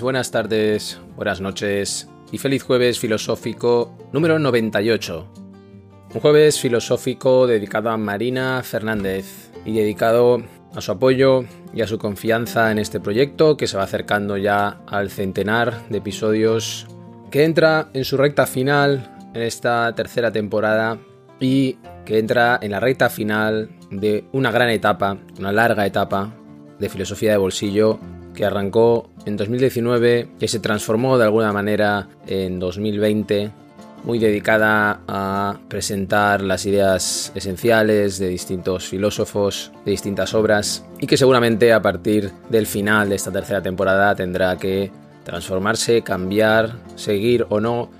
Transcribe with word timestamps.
Buenas 0.00 0.30
tardes, 0.30 0.98
buenas 1.14 1.40
noches 1.40 2.08
y 2.32 2.38
feliz 2.38 2.62
jueves 2.62 2.98
filosófico 2.98 3.96
número 4.12 4.38
98. 4.38 5.28
Un 6.14 6.20
jueves 6.20 6.58
filosófico 6.58 7.46
dedicado 7.46 7.90
a 7.90 7.96
Marina 7.96 8.62
Fernández 8.62 9.50
y 9.64 9.74
dedicado 9.74 10.42
a 10.74 10.80
su 10.80 10.92
apoyo 10.92 11.44
y 11.72 11.82
a 11.82 11.86
su 11.86 11.98
confianza 11.98 12.72
en 12.72 12.78
este 12.78 12.98
proyecto 12.98 13.56
que 13.56 13.66
se 13.66 13.76
va 13.76 13.84
acercando 13.84 14.36
ya 14.36 14.80
al 14.86 15.10
centenar 15.10 15.88
de 15.88 15.98
episodios 15.98 16.86
que 17.30 17.44
entra 17.44 17.90
en 17.92 18.04
su 18.04 18.16
recta 18.16 18.46
final 18.46 19.30
en 19.34 19.42
esta 19.42 19.94
tercera 19.94 20.32
temporada 20.32 20.98
y 21.40 21.78
que 22.04 22.18
entra 22.18 22.58
en 22.60 22.70
la 22.70 22.80
recta 22.80 23.10
final 23.10 23.70
de 23.90 24.24
una 24.32 24.50
gran 24.50 24.70
etapa, 24.70 25.18
una 25.38 25.52
larga 25.52 25.86
etapa 25.86 26.34
de 26.78 26.88
filosofía 26.88 27.32
de 27.32 27.38
bolsillo 27.38 28.00
que 28.34 28.44
arrancó 28.44 29.08
en 29.26 29.36
2019, 29.36 30.28
que 30.38 30.48
se 30.48 30.58
transformó 30.58 31.16
de 31.18 31.24
alguna 31.24 31.52
manera 31.52 32.08
en 32.26 32.58
2020, 32.58 33.50
muy 34.04 34.18
dedicada 34.18 35.00
a 35.08 35.58
presentar 35.68 36.42
las 36.42 36.66
ideas 36.66 37.32
esenciales 37.34 38.18
de 38.18 38.28
distintos 38.28 38.86
filósofos, 38.86 39.72
de 39.84 39.92
distintas 39.92 40.34
obras, 40.34 40.84
y 41.00 41.06
que 41.06 41.16
seguramente 41.16 41.72
a 41.72 41.80
partir 41.80 42.30
del 42.50 42.66
final 42.66 43.08
de 43.08 43.16
esta 43.16 43.32
tercera 43.32 43.62
temporada 43.62 44.14
tendrá 44.14 44.56
que 44.58 44.90
transformarse, 45.24 46.02
cambiar, 46.02 46.76
seguir 46.96 47.46
o 47.48 47.60
no, 47.60 47.90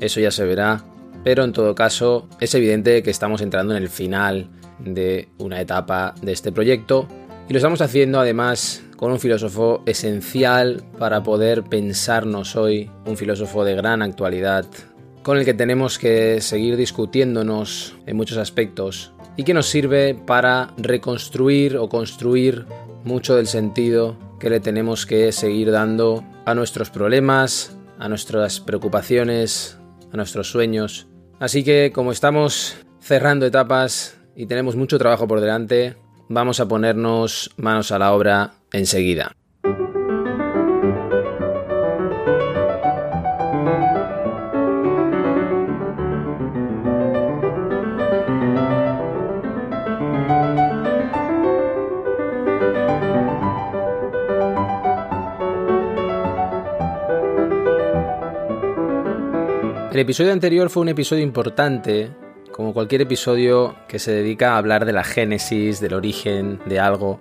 eso 0.00 0.18
ya 0.18 0.32
se 0.32 0.44
verá, 0.44 0.82
pero 1.22 1.44
en 1.44 1.52
todo 1.52 1.76
caso 1.76 2.28
es 2.40 2.54
evidente 2.56 3.04
que 3.04 3.10
estamos 3.10 3.40
entrando 3.40 3.76
en 3.76 3.82
el 3.82 3.88
final 3.88 4.48
de 4.80 5.28
una 5.38 5.60
etapa 5.60 6.14
de 6.22 6.32
este 6.32 6.50
proyecto 6.50 7.06
y 7.52 7.54
lo 7.54 7.58
estamos 7.58 7.82
haciendo 7.82 8.18
además 8.18 8.82
con 8.96 9.12
un 9.12 9.20
filósofo 9.20 9.82
esencial 9.84 10.82
para 10.98 11.22
poder 11.22 11.64
pensarnos 11.64 12.56
hoy, 12.56 12.90
un 13.04 13.18
filósofo 13.18 13.62
de 13.62 13.74
gran 13.74 14.00
actualidad, 14.00 14.64
con 15.22 15.36
el 15.36 15.44
que 15.44 15.52
tenemos 15.52 15.98
que 15.98 16.40
seguir 16.40 16.78
discutiéndonos 16.78 17.94
en 18.06 18.16
muchos 18.16 18.38
aspectos 18.38 19.12
y 19.36 19.44
que 19.44 19.52
nos 19.52 19.66
sirve 19.66 20.14
para 20.14 20.72
reconstruir 20.78 21.76
o 21.76 21.90
construir 21.90 22.64
mucho 23.04 23.36
del 23.36 23.46
sentido 23.46 24.16
que 24.40 24.48
le 24.48 24.60
tenemos 24.60 25.04
que 25.04 25.30
seguir 25.30 25.72
dando 25.72 26.24
a 26.46 26.54
nuestros 26.54 26.88
problemas, 26.88 27.76
a 27.98 28.08
nuestras 28.08 28.60
preocupaciones, 28.60 29.78
a 30.10 30.16
nuestros 30.16 30.50
sueños. 30.50 31.06
Así 31.38 31.64
que 31.64 31.92
como 31.94 32.12
estamos 32.12 32.76
cerrando 32.98 33.44
etapas 33.44 34.16
y 34.34 34.46
tenemos 34.46 34.74
mucho 34.74 34.96
trabajo 34.96 35.28
por 35.28 35.42
delante, 35.42 35.96
vamos 36.28 36.60
a 36.60 36.68
ponernos 36.68 37.52
manos 37.56 37.92
a 37.92 37.98
la 37.98 38.12
obra 38.12 38.52
enseguida. 38.72 39.32
El 59.92 59.98
episodio 59.98 60.32
anterior 60.32 60.70
fue 60.70 60.80
un 60.80 60.88
episodio 60.88 61.22
importante, 61.22 62.10
como 62.52 62.74
cualquier 62.74 63.02
episodio 63.02 63.74
que 63.88 63.98
se 63.98 64.12
dedica 64.12 64.52
a 64.52 64.58
hablar 64.58 64.84
de 64.84 64.92
la 64.92 65.04
génesis, 65.04 65.80
del 65.80 65.94
origen 65.94 66.60
de 66.66 66.78
algo, 66.78 67.20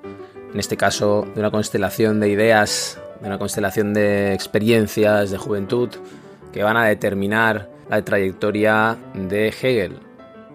en 0.53 0.59
este 0.59 0.78
caso 0.78 1.25
de 1.34 1.40
una 1.40 1.52
constelación 1.52 2.19
de 2.19 2.30
ideas, 2.30 3.00
de 3.22 3.28
una 3.28 3.40
constelación 3.40 3.94
de 3.94 4.34
experiencias, 4.34 5.31
de 5.31 5.38
juventud, 5.38 5.90
que 6.52 6.64
van 6.64 6.78
a 6.78 6.86
determinar 6.86 7.69
la 7.90 8.03
trayectoria 8.03 8.97
de 9.14 9.47
Hegel. 9.47 10.00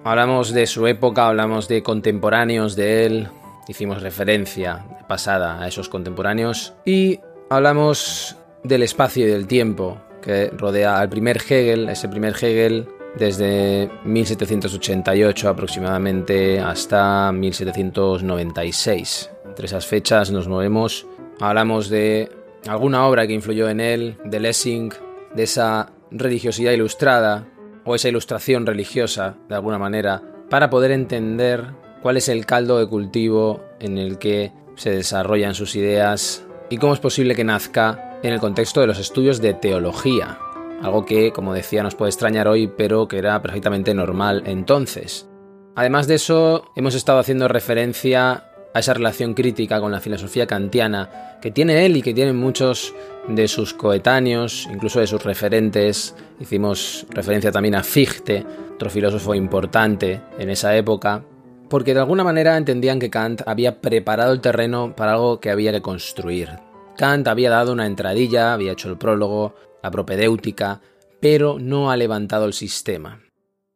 Hablamos 0.04 0.52
de 0.52 0.66
su 0.66 0.86
época, 0.86 1.26
hablamos 1.26 1.68
de 1.68 1.82
contemporáneos 1.82 2.76
de 2.76 3.06
él, 3.06 3.28
hicimos 3.66 4.02
referencia 4.02 4.84
pasada 5.08 5.60
a 5.62 5.68
esos 5.68 5.88
contemporáneos 5.88 6.74
y 6.84 7.20
hablamos 7.50 8.36
del 8.62 8.82
espacio 8.82 9.26
y 9.26 9.30
del 9.30 9.46
tiempo 9.46 9.98
que 10.22 10.48
rodea 10.48 10.98
al 10.98 11.08
primer 11.08 11.38
Hegel, 11.38 11.88
ese 11.88 12.08
primer 12.08 12.34
Hegel 12.34 12.88
desde 13.18 13.90
1788 14.04 15.48
aproximadamente 15.48 16.60
hasta 16.60 17.32
1796. 17.32 19.30
Entre 19.46 19.66
esas 19.66 19.86
fechas 19.86 20.30
nos 20.30 20.48
movemos, 20.48 21.06
hablamos 21.40 21.88
de 21.88 22.30
alguna 22.66 23.06
obra 23.06 23.26
que 23.26 23.32
influyó 23.32 23.68
en 23.68 23.80
él, 23.80 24.18
de 24.24 24.40
Lessing, 24.40 24.92
de 25.34 25.42
esa 25.42 25.92
religiosidad 26.10 26.72
ilustrada 26.72 27.48
o 27.84 27.94
esa 27.94 28.08
ilustración 28.08 28.66
religiosa 28.66 29.36
de 29.48 29.54
alguna 29.54 29.78
manera, 29.78 30.22
para 30.50 30.70
poder 30.70 30.90
entender 30.90 31.64
cuál 32.02 32.16
es 32.16 32.28
el 32.28 32.46
caldo 32.46 32.78
de 32.78 32.86
cultivo 32.86 33.64
en 33.80 33.98
el 33.98 34.18
que 34.18 34.52
se 34.76 34.90
desarrollan 34.90 35.54
sus 35.54 35.74
ideas 35.76 36.44
y 36.68 36.76
cómo 36.78 36.92
es 36.94 37.00
posible 37.00 37.34
que 37.34 37.44
nazca 37.44 38.18
en 38.22 38.32
el 38.32 38.40
contexto 38.40 38.80
de 38.80 38.86
los 38.86 38.98
estudios 38.98 39.40
de 39.40 39.54
teología, 39.54 40.38
algo 40.82 41.04
que, 41.04 41.32
como 41.32 41.54
decía, 41.54 41.82
nos 41.82 41.94
puede 41.94 42.10
extrañar 42.10 42.48
hoy, 42.48 42.66
pero 42.68 43.08
que 43.08 43.18
era 43.18 43.40
perfectamente 43.42 43.94
normal 43.94 44.42
entonces. 44.46 45.28
Además 45.74 46.06
de 46.06 46.14
eso, 46.14 46.70
hemos 46.74 46.94
estado 46.94 47.18
haciendo 47.18 47.48
referencia 47.48 48.44
a 48.72 48.78
esa 48.78 48.94
relación 48.94 49.34
crítica 49.34 49.80
con 49.80 49.92
la 49.92 50.00
filosofía 50.00 50.46
kantiana 50.46 51.38
que 51.40 51.50
tiene 51.50 51.86
él 51.86 51.96
y 51.96 52.02
que 52.02 52.14
tienen 52.14 52.36
muchos 52.36 52.94
de 53.28 53.48
sus 53.48 53.74
coetáneos, 53.74 54.68
incluso 54.70 55.00
de 55.00 55.06
sus 55.06 55.22
referentes. 55.22 56.14
Hicimos 56.40 57.06
referencia 57.10 57.52
también 57.52 57.74
a 57.74 57.82
Fichte, 57.82 58.44
otro 58.74 58.90
filósofo 58.90 59.34
importante 59.34 60.20
en 60.38 60.50
esa 60.50 60.76
época, 60.76 61.24
porque 61.68 61.94
de 61.94 62.00
alguna 62.00 62.24
manera 62.24 62.56
entendían 62.56 62.98
que 62.98 63.10
Kant 63.10 63.42
había 63.46 63.80
preparado 63.80 64.32
el 64.32 64.40
terreno 64.40 64.94
para 64.94 65.12
algo 65.12 65.40
que 65.40 65.50
había 65.50 65.72
que 65.72 65.82
construir. 65.82 66.50
Kant 66.96 67.28
había 67.28 67.50
dado 67.50 67.72
una 67.72 67.86
entradilla, 67.86 68.52
había 68.52 68.72
hecho 68.72 68.88
el 68.88 68.98
prólogo, 68.98 69.54
la 69.82 69.90
propedéutica, 69.90 70.80
pero 71.20 71.58
no 71.58 71.90
ha 71.90 71.96
levantado 71.96 72.46
el 72.46 72.52
sistema. 72.52 73.20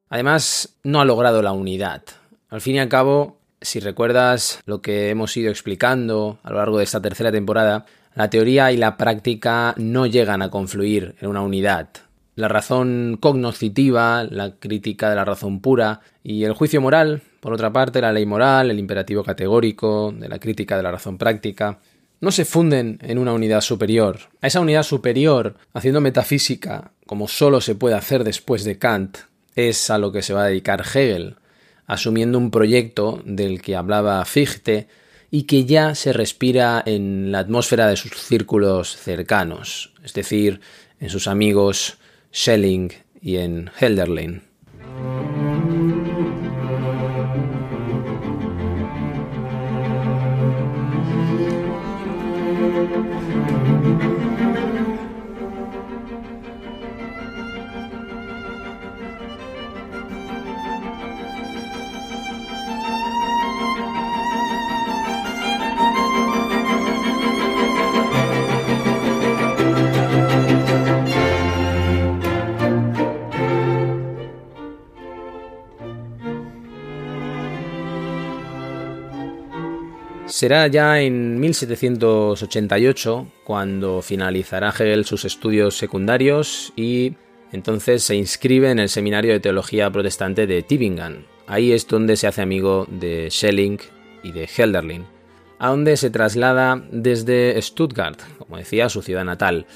Además, 0.09 0.77
no 0.83 1.01
ha 1.01 1.05
logrado 1.05 1.43
la 1.43 1.53
unidad. 1.53 2.03
Al 2.49 2.61
fin 2.61 2.77
y 2.77 2.79
al 2.81 2.89
cabo, 2.89 3.39
si 3.61 3.79
recuerdas 3.79 4.61
lo 4.67 4.83
que 4.83 5.11
hemos 5.11 5.37
ido 5.37 5.51
explicando 5.51 6.39
a 6.43 6.51
lo 6.51 6.57
largo 6.57 6.79
de 6.79 6.85
esta 6.85 7.01
tercera 7.01 7.31
temporada, 7.31 7.87
la 8.15 8.29
teoría 8.29 8.73
y 8.73 8.77
la 8.77 8.97
práctica 8.97 9.75
no 9.77 10.07
llegan 10.07 10.43
a 10.43 10.51
confluir 10.51 11.15
en 11.21 11.29
una 11.29 11.43
unidad. 11.43 11.91
La 12.35 12.49
razón 12.49 13.19
cognoscitiva, 13.21 14.25
la 14.25 14.57
crítica 14.57 15.11
de 15.11 15.17
la 15.17 15.25
razón 15.25 15.61
pura 15.61 16.01
y 16.23 16.45
el 16.45 16.55
juicio 16.55 16.81
moral, 16.81 17.23
por 17.41 17.53
otra 17.53 17.73
parte, 17.73 18.01
la 18.01 18.13
ley 18.13 18.27
moral, 18.27 18.71
el 18.71 18.79
imperativo 18.79 19.23
categórico, 19.23 20.13
de 20.13 20.29
la 20.29 20.39
crítica 20.39 20.77
de 20.77 20.83
la 20.83 20.91
razón 20.91 21.19
práctica, 21.19 21.79
no 22.21 22.31
se 22.31 22.45
funden 22.45 22.99
en 23.03 23.19
una 23.19 23.33
unidad 23.33 23.63
superior. 23.63 24.19
A 24.41 24.47
esa 24.47 24.61
unidad 24.61 24.83
superior, 24.83 25.57
haciendo 25.73 26.01
metafísica, 26.01 26.93
como 27.07 27.29
solo 27.29 27.61
se 27.61 27.75
puede 27.75 27.97
hacer 27.97 28.25
después 28.25 28.65
de 28.65 28.79
Kant, 28.79 29.19
es 29.55 29.91
a 29.91 29.99
lo 29.99 30.13
que 30.13 30.23
se 30.23 30.35
va 30.35 30.45
a 30.45 30.49
dedicar 30.49 30.83
Hegel, 30.83 31.37
asumiendo 31.87 32.39
un 32.39 32.51
proyecto 32.51 33.23
del 33.25 33.61
que 33.63 33.75
hablaba 33.75 34.25
Fichte 34.25 34.87
y 35.31 35.45
que 35.45 35.65
ya 35.65 35.95
se 35.95 36.13
respira 36.13 36.83
en 36.85 37.33
la 37.33 37.41
atmósfera 37.41 37.89
de 37.89 37.97
sus 37.97 38.13
círculos 38.13 38.97
cercanos, 38.97 39.93
es 40.05 40.13
decir, 40.13 40.61
en 41.01 41.09
sus 41.09 41.27
amigos 41.27 41.99
Schelling 42.33 42.93
y 43.21 43.37
en 43.37 43.71
Helderlin. 43.81 44.50
Será 80.31 80.67
ya 80.69 81.01
en 81.01 81.41
1788 81.41 83.27
cuando 83.43 84.01
finalizará 84.01 84.71
Hegel 84.71 85.05
sus 85.05 85.25
estudios 85.25 85.77
secundarios 85.77 86.73
y 86.77 87.15
entonces 87.51 88.05
se 88.05 88.15
inscribe 88.15 88.71
en 88.71 88.79
el 88.79 88.89
Seminario 88.89 89.33
de 89.33 89.41
Teología 89.41 89.91
Protestante 89.91 90.47
de 90.47 90.63
Tübingen. 90.63 91.27
Ahí 91.49 91.73
es 91.73 91.89
donde 91.89 92.17
se 92.17 92.29
hace 92.29 92.43
amigo 92.43 92.87
de 92.89 93.29
Schelling 93.29 93.81
y 94.23 94.31
de 94.31 94.49
Helderlin, 94.57 95.05
a 95.59 95.71
donde 95.71 95.97
se 95.97 96.11
traslada 96.11 96.81
desde 96.93 97.61
Stuttgart, 97.61 98.21
como 98.39 98.57
decía, 98.57 98.89
su 98.89 99.03
ciudad 99.03 99.25
natal. 99.25 99.67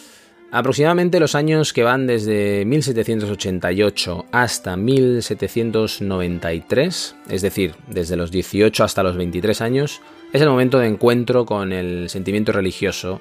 Aproximadamente 0.52 1.18
los 1.18 1.34
años 1.34 1.72
que 1.72 1.82
van 1.82 2.06
desde 2.06 2.64
1788 2.64 4.26
hasta 4.30 4.76
1793, 4.76 7.16
es 7.28 7.42
decir, 7.42 7.74
desde 7.88 8.16
los 8.16 8.30
18 8.30 8.84
hasta 8.84 9.02
los 9.02 9.16
23 9.16 9.60
años, 9.60 10.00
es 10.34 10.42
el 10.42 10.48
momento 10.48 10.80
de 10.80 10.88
encuentro 10.88 11.46
con 11.46 11.72
el 11.72 12.10
sentimiento 12.10 12.50
religioso, 12.50 13.20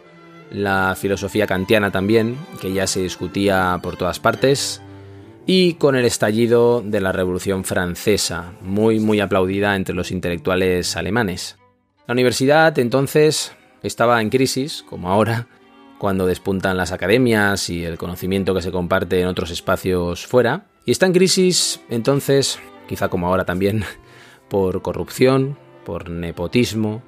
la 0.50 0.96
filosofía 1.00 1.46
kantiana 1.46 1.92
también, 1.92 2.36
que 2.60 2.74
ya 2.74 2.88
se 2.88 3.04
discutía 3.04 3.80
por 3.84 3.98
todas 3.98 4.20
partes, 4.20 4.82
y 5.46 5.76
con 5.76 5.96
el 5.96 6.06
estallido 6.06 6.82
de 6.82 7.02
la 7.02 7.12
Revolución 7.12 7.66
Francesa, 7.66 8.54
muy 8.62 9.00
muy 9.00 9.20
aplaudida 9.20 9.76
entre 9.76 9.94
los 9.94 10.10
intelectuales 10.10 10.98
alemanes. 10.98 11.60
La 12.08 12.14
universidad 12.14 12.80
entonces 12.80 13.52
estaba 13.84 14.20
en 14.20 14.32
crisis, 14.32 14.84
como 14.90 15.10
ahora, 15.10 15.48
cuando 16.00 16.26
despuntan 16.26 16.78
las 16.78 16.92
academias 16.92 17.70
y 17.70 17.86
el 17.86 18.00
conocimiento 18.00 18.56
que 18.56 18.64
se 18.64 18.72
comparte 18.72 19.22
en 19.22 19.28
otros 19.28 19.52
espacios 19.52 20.26
fuera. 20.26 20.66
Y 20.84 20.90
está 20.90 21.06
en 21.06 21.14
crisis, 21.14 21.80
entonces, 21.92 22.58
quizá 22.88 23.10
como 23.10 23.28
ahora 23.28 23.46
también, 23.46 23.84
por 24.50 24.82
corrupción, 24.82 25.60
por 25.86 26.10
nepotismo, 26.10 27.02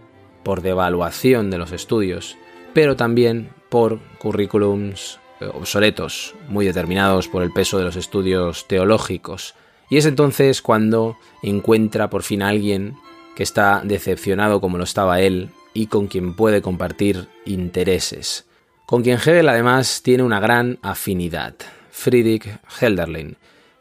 por 0.44 0.62
devaluación 0.62 1.50
de 1.50 1.58
los 1.58 1.72
estudios, 1.72 2.38
pero 2.74 2.96
también 2.96 3.50
por 3.70 4.00
currículums 4.20 5.20
eh, 5.42 5.50
obsoletos, 5.54 6.36
muy 6.48 6.66
determinados 6.66 7.28
por 7.28 7.44
el 7.44 7.52
peso 7.52 7.78
de 7.78 7.84
los 7.84 7.96
estudios 7.96 8.68
teológicos. 8.68 9.56
Y 9.90 9.98
es 9.98 10.06
entonces 10.06 10.62
cuando 10.62 11.18
encuentra 11.44 12.10
por 12.10 12.24
fin 12.24 12.42
a 12.42 12.50
alguien 12.50 12.96
que 13.36 13.44
está 13.44 13.82
decepcionado 13.84 14.62
como 14.62 14.78
lo 14.78 14.84
estaba 14.84 15.20
él 15.22 15.50
y 15.74 15.88
con 15.88 16.08
quien 16.08 16.36
puede 16.36 16.62
compartir 16.62 17.28
intereses. 17.46 18.48
Con 18.86 19.04
quien 19.04 19.18
Hegel 19.18 19.50
además 19.50 20.02
tiene 20.04 20.24
una 20.24 20.40
gran 20.40 20.80
afinidad, 20.82 21.56
Friedrich 21.92 22.48
Helderlin, 22.80 23.36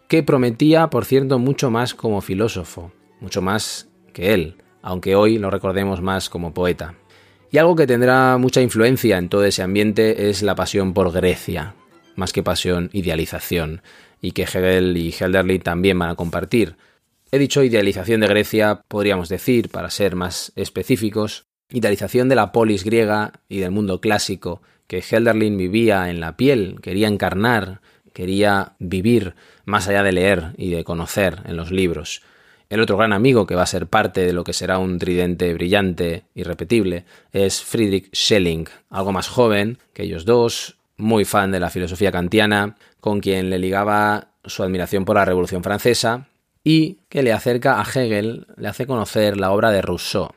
que 0.09 0.23
prometía, 0.23 0.89
por 0.89 1.05
cierto, 1.05 1.39
mucho 1.39 1.71
más 1.71 1.95
como 1.95 2.21
filósofo, 2.21 2.91
mucho 3.21 3.43
más 3.43 3.89
que 4.13 4.35
él, 4.35 4.57
aunque 4.85 5.17
hoy 5.17 5.39
lo 5.39 5.51
recordemos 5.51 6.03
más 6.03 6.29
como 6.29 6.53
poeta. 6.53 6.95
Y 7.51 7.59
algo 7.59 7.75
que 7.75 7.87
tendrá 7.87 8.37
mucha 8.37 8.61
influencia 8.61 9.17
en 9.17 9.31
todo 9.31 9.45
ese 9.45 9.63
ambiente 9.63 10.29
es 10.29 10.43
la 10.43 10.55
pasión 10.55 10.93
por 10.93 11.11
Grecia, 11.11 11.75
más 12.17 12.33
que 12.33 12.43
pasión, 12.43 12.91
idealización, 12.93 13.81
y 14.21 14.33
que 14.33 14.43
Hegel 14.43 14.97
y 14.97 15.15
Helderlin 15.19 15.63
también 15.63 15.99
van 15.99 16.11
a 16.11 16.17
compartir. 16.17 16.77
He 17.33 17.39
dicho 17.39 17.65
idealización 17.65 18.21
de 18.21 18.27
Grecia, 18.27 18.83
podríamos 18.87 19.31
decir, 19.31 19.71
para 19.71 19.89
ser 19.89 20.17
más 20.17 20.53
específicos, 20.55 21.47
idealización 21.71 22.29
de 22.29 22.37
la 22.37 22.53
polis 22.53 22.85
griega 22.85 23.33
y 23.49 23.61
del 23.61 23.71
mundo 23.71 24.03
clásico, 24.03 24.61
que 24.87 24.99
Helderlin 24.99 25.57
vivía 25.57 26.11
en 26.11 26.21
la 26.21 26.37
piel, 26.37 26.79
quería 26.83 27.09
encarnar, 27.09 27.81
quería 28.13 28.75
vivir 28.79 29.35
más 29.65 29.89
allá 29.89 30.03
de 30.03 30.13
leer 30.13 30.53
y 30.59 30.71
de 30.71 30.85
conocer 30.85 31.41
en 31.47 31.57
los 31.57 31.71
libros. 31.71 32.23
El 32.75 32.81
otro 32.81 32.97
gran 32.97 33.13
amigo 33.13 33.47
que 33.47 33.55
va 33.55 33.63
a 33.63 33.67
ser 33.67 33.87
parte 33.87 34.27
de 34.27 34.33
lo 34.33 34.43
que 34.43 34.53
será 34.53 34.79
un 34.79 34.99
tridente 34.99 35.55
brillante, 35.55 36.25
irrepetible, 36.35 37.05
es 37.31 37.63
Friedrich 37.63 38.13
Schelling, 38.13 38.67
algo 38.91 39.13
más 39.13 39.29
joven 39.29 39.79
que 39.93 40.03
ellos 40.03 40.25
dos, 40.25 40.77
muy 40.97 41.25
fan 41.25 41.53
de 41.53 41.61
la 41.61 41.71
filosofía 41.71 42.11
kantiana, 42.11 42.75
con 42.99 43.21
quien 43.21 43.49
le 43.49 43.61
ligaba 43.61 44.33
su 44.45 44.65
admiración 44.65 45.05
por 45.05 45.15
la 45.15 45.25
Revolución 45.25 45.63
Francesa 45.63 46.27
y 46.65 46.99
que 47.09 47.23
le 47.23 47.33
acerca 47.33 47.81
a 47.81 47.85
Hegel, 47.85 48.49
le 48.57 48.67
hace 48.67 48.89
conocer 48.89 49.39
la 49.39 49.53
obra 49.53 49.71
de 49.71 49.81
Rousseau. 49.81 50.31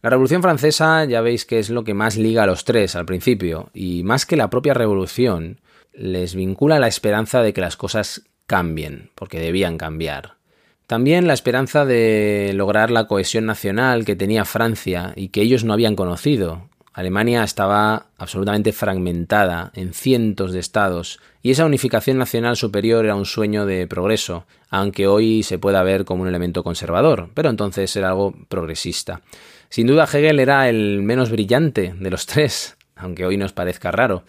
La 0.00 0.08
Revolución 0.08 0.40
Francesa 0.40 1.04
ya 1.04 1.20
veis 1.20 1.44
que 1.44 1.58
es 1.58 1.68
lo 1.68 1.84
que 1.84 1.92
más 1.92 2.16
liga 2.16 2.44
a 2.44 2.46
los 2.46 2.64
tres 2.64 2.96
al 2.96 3.04
principio, 3.04 3.68
y 3.74 4.04
más 4.04 4.24
que 4.24 4.38
la 4.38 4.48
propia 4.48 4.72
revolución, 4.72 5.60
les 5.92 6.34
vincula 6.34 6.78
la 6.78 6.88
esperanza 6.88 7.42
de 7.42 7.52
que 7.52 7.60
las 7.60 7.76
cosas 7.76 8.22
cambien, 8.46 9.10
porque 9.14 9.38
debían 9.38 9.76
cambiar. 9.76 10.42
También 10.86 11.26
la 11.26 11.32
esperanza 11.32 11.86
de 11.86 12.52
lograr 12.54 12.90
la 12.90 13.06
cohesión 13.06 13.46
nacional 13.46 14.04
que 14.04 14.16
tenía 14.16 14.44
Francia 14.44 15.14
y 15.16 15.28
que 15.28 15.40
ellos 15.40 15.64
no 15.64 15.72
habían 15.72 15.96
conocido. 15.96 16.68
Alemania 16.92 17.42
estaba 17.42 18.06
absolutamente 18.18 18.72
fragmentada 18.72 19.72
en 19.74 19.94
cientos 19.94 20.52
de 20.52 20.60
estados 20.60 21.20
y 21.42 21.50
esa 21.50 21.64
unificación 21.64 22.18
nacional 22.18 22.56
superior 22.56 23.04
era 23.04 23.16
un 23.16 23.24
sueño 23.24 23.66
de 23.66 23.86
progreso, 23.86 24.46
aunque 24.70 25.08
hoy 25.08 25.42
se 25.42 25.58
pueda 25.58 25.82
ver 25.82 26.04
como 26.04 26.22
un 26.22 26.28
elemento 26.28 26.62
conservador, 26.62 27.30
pero 27.34 27.50
entonces 27.50 27.96
era 27.96 28.10
algo 28.10 28.34
progresista. 28.48 29.22
Sin 29.70 29.88
duda 29.88 30.04
Hegel 30.04 30.38
era 30.38 30.68
el 30.68 31.02
menos 31.02 31.30
brillante 31.30 31.94
de 31.98 32.10
los 32.10 32.26
tres, 32.26 32.76
aunque 32.94 33.26
hoy 33.26 33.38
nos 33.38 33.52
parezca 33.52 33.90
raro. 33.90 34.22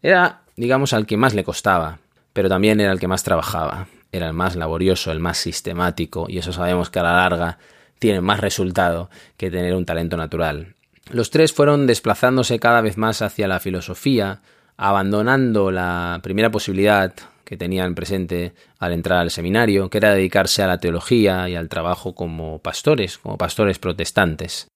Era, 0.00 0.42
digamos, 0.56 0.92
al 0.92 1.06
que 1.06 1.16
más 1.16 1.34
le 1.34 1.42
costaba, 1.42 1.98
pero 2.32 2.48
también 2.48 2.80
era 2.80 2.92
el 2.92 3.00
que 3.00 3.08
más 3.08 3.24
trabajaba. 3.24 3.88
Era 4.12 4.28
el 4.28 4.34
más 4.34 4.56
laborioso, 4.56 5.10
el 5.10 5.20
más 5.20 5.38
sistemático, 5.38 6.26
y 6.28 6.38
eso 6.38 6.52
sabemos 6.52 6.90
que 6.90 6.98
a 6.98 7.02
la 7.02 7.16
larga 7.16 7.58
tiene 7.98 8.20
más 8.20 8.40
resultado 8.40 9.10
que 9.36 9.50
tener 9.50 9.74
un 9.74 9.86
talento 9.86 10.16
natural. 10.16 10.74
Los 11.10 11.30
tres 11.30 11.52
fueron 11.52 11.86
desplazándose 11.86 12.60
cada 12.60 12.80
vez 12.80 12.96
más 12.96 13.22
hacia 13.22 13.48
la 13.48 13.58
filosofía, 13.58 14.40
abandonando 14.76 15.70
la 15.70 16.20
primera 16.22 16.50
posibilidad 16.50 17.12
que 17.44 17.56
tenían 17.56 17.94
presente 17.94 18.54
al 18.78 18.92
entrar 18.92 19.18
al 19.18 19.30
seminario, 19.30 19.90
que 19.90 19.98
era 19.98 20.14
dedicarse 20.14 20.62
a 20.62 20.66
la 20.66 20.78
teología 20.78 21.48
y 21.48 21.54
al 21.54 21.68
trabajo 21.68 22.14
como 22.14 22.60
pastores, 22.60 23.18
como 23.18 23.36
pastores 23.36 23.78
protestantes. 23.78 24.68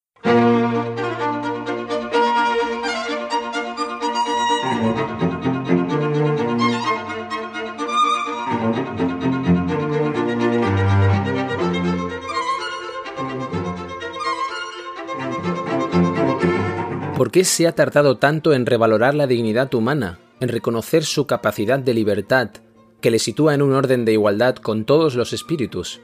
¿Por 17.27 17.33
qué 17.33 17.43
se 17.43 17.67
ha 17.67 17.73
tardado 17.73 18.15
tanto 18.15 18.53
en 18.53 18.65
revalorar 18.65 19.13
la 19.13 19.27
dignidad 19.27 19.73
humana, 19.75 20.17
en 20.39 20.47
reconocer 20.47 21.03
su 21.03 21.27
capacidad 21.27 21.77
de 21.77 21.93
libertad, 21.93 22.51
que 23.01 23.11
le 23.11 23.19
sitúa 23.19 23.53
en 23.53 23.61
un 23.61 23.73
orden 23.73 24.05
de 24.05 24.13
igualdad 24.13 24.55
con 24.55 24.85
todos 24.85 25.15
los 25.15 25.33
espíritus? 25.33 25.99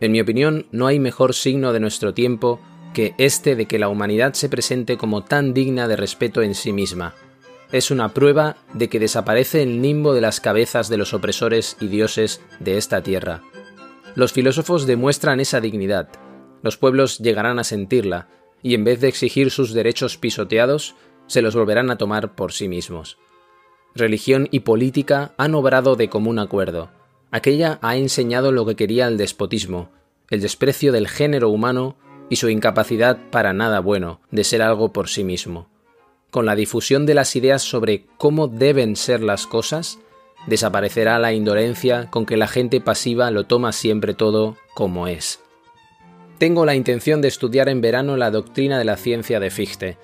En 0.00 0.12
mi 0.12 0.20
opinión, 0.20 0.68
no 0.70 0.86
hay 0.86 1.00
mejor 1.00 1.34
signo 1.34 1.72
de 1.72 1.80
nuestro 1.80 2.14
tiempo 2.14 2.60
que 2.94 3.16
este 3.18 3.56
de 3.56 3.66
que 3.66 3.80
la 3.80 3.88
humanidad 3.88 4.34
se 4.34 4.48
presente 4.48 4.96
como 4.96 5.24
tan 5.24 5.54
digna 5.54 5.88
de 5.88 5.96
respeto 5.96 6.40
en 6.40 6.54
sí 6.54 6.72
misma. 6.72 7.16
Es 7.72 7.90
una 7.90 8.14
prueba 8.14 8.56
de 8.72 8.88
que 8.88 9.00
desaparece 9.00 9.64
el 9.64 9.82
nimbo 9.82 10.14
de 10.14 10.20
las 10.20 10.38
cabezas 10.38 10.88
de 10.88 10.98
los 10.98 11.14
opresores 11.14 11.78
y 11.80 11.88
dioses 11.88 12.42
de 12.60 12.78
esta 12.78 13.02
tierra. 13.02 13.42
Los 14.14 14.32
filósofos 14.32 14.86
demuestran 14.86 15.40
esa 15.40 15.60
dignidad, 15.60 16.10
los 16.62 16.76
pueblos 16.76 17.18
llegarán 17.18 17.58
a 17.58 17.64
sentirla, 17.64 18.28
y 18.62 18.74
en 18.74 18.84
vez 18.84 19.00
de 19.00 19.08
exigir 19.08 19.50
sus 19.50 19.72
derechos 19.72 20.16
pisoteados, 20.16 20.94
se 21.26 21.42
los 21.42 21.54
volverán 21.54 21.90
a 21.90 21.96
tomar 21.96 22.34
por 22.34 22.52
sí 22.52 22.68
mismos. 22.68 23.18
Religión 23.94 24.48
y 24.50 24.60
política 24.60 25.32
han 25.36 25.54
obrado 25.54 25.96
de 25.96 26.08
común 26.08 26.38
acuerdo. 26.38 26.90
Aquella 27.30 27.78
ha 27.82 27.96
enseñado 27.96 28.52
lo 28.52 28.66
que 28.66 28.76
quería 28.76 29.06
el 29.06 29.16
despotismo, 29.16 29.90
el 30.28 30.40
desprecio 30.40 30.92
del 30.92 31.08
género 31.08 31.48
humano 31.48 31.96
y 32.28 32.36
su 32.36 32.48
incapacidad 32.48 33.18
para 33.30 33.52
nada 33.52 33.80
bueno 33.80 34.20
de 34.30 34.44
ser 34.44 34.62
algo 34.62 34.92
por 34.92 35.08
sí 35.08 35.24
mismo. 35.24 35.68
Con 36.30 36.46
la 36.46 36.54
difusión 36.54 37.06
de 37.06 37.14
las 37.14 37.34
ideas 37.34 37.62
sobre 37.62 38.06
cómo 38.16 38.46
deben 38.46 38.94
ser 38.94 39.20
las 39.20 39.46
cosas, 39.48 39.98
desaparecerá 40.46 41.18
la 41.18 41.32
indolencia 41.32 42.08
con 42.10 42.26
que 42.26 42.36
la 42.36 42.46
gente 42.46 42.80
pasiva 42.80 43.30
lo 43.32 43.44
toma 43.44 43.72
siempre 43.72 44.14
todo 44.14 44.56
como 44.74 45.08
es. 45.08 45.40
Tengo 46.40 46.64
la 46.64 46.74
intención 46.74 47.20
de 47.20 47.28
estudiar 47.28 47.68
en 47.68 47.82
verano 47.82 48.16
la 48.16 48.30
doctrina 48.30 48.78
de 48.78 48.86
la 48.86 48.96
ciencia 48.96 49.40
de 49.40 49.50
Fichte. 49.50 49.98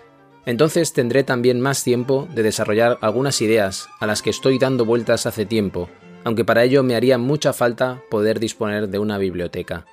Entonces 0.45 0.93
tendré 0.93 1.25
también 1.25 1.62
más 1.62 1.83
tiempo 1.83 2.28
de 2.35 2.43
desarrollar 2.43 2.99
algunas 3.00 3.40
ideas 3.40 3.88
a 4.00 4.07
las 4.07 4.21
que 4.21 4.28
estoy 4.28 4.59
dando 4.59 4.85
vueltas 4.85 5.25
hace 5.25 5.47
tiempo, 5.47 5.88
aunque 6.25 6.45
para 6.45 6.62
ello 6.62 6.83
me 6.83 6.95
haría 6.95 7.16
mucha 7.16 7.55
falta 7.55 8.02
poder 8.11 8.38
disponer 8.38 8.90
de 8.90 8.99
una 8.99 9.16
biblioteca. 9.16 9.87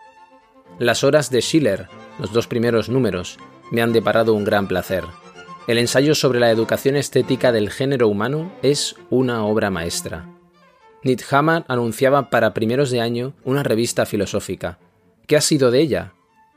Las 0.80 1.06
horas 1.06 1.30
de 1.30 1.40
Schiller, 1.40 1.88
los 2.20 2.34
dos 2.34 2.48
primeros 2.48 2.90
números, 2.90 3.38
me 3.72 3.82
han 3.82 3.94
deparado 3.94 4.34
un 4.34 4.44
gran 4.44 4.68
placer. 4.68 5.06
El 5.68 5.78
ensayo 5.78 6.14
sobre 6.14 6.42
la 6.42 6.52
educación 6.52 6.98
estética 6.98 7.54
del 7.54 7.70
género 7.70 8.10
humano 8.10 8.52
es 8.62 8.98
una 9.10 9.46
obra 9.46 9.70
maestra. 9.70 10.28
Niethammer 11.06 11.64
anunciaba 11.70 12.30
para 12.30 12.54
primeros 12.54 12.92
de 12.92 13.00
año 13.00 13.34
una 13.46 13.64
revista 13.64 14.06
filosófica. 14.06 14.78
¿Qué 15.26 15.38
ha 15.38 15.42
sido 15.42 15.72
de 15.72 15.80
ella? 15.80 16.14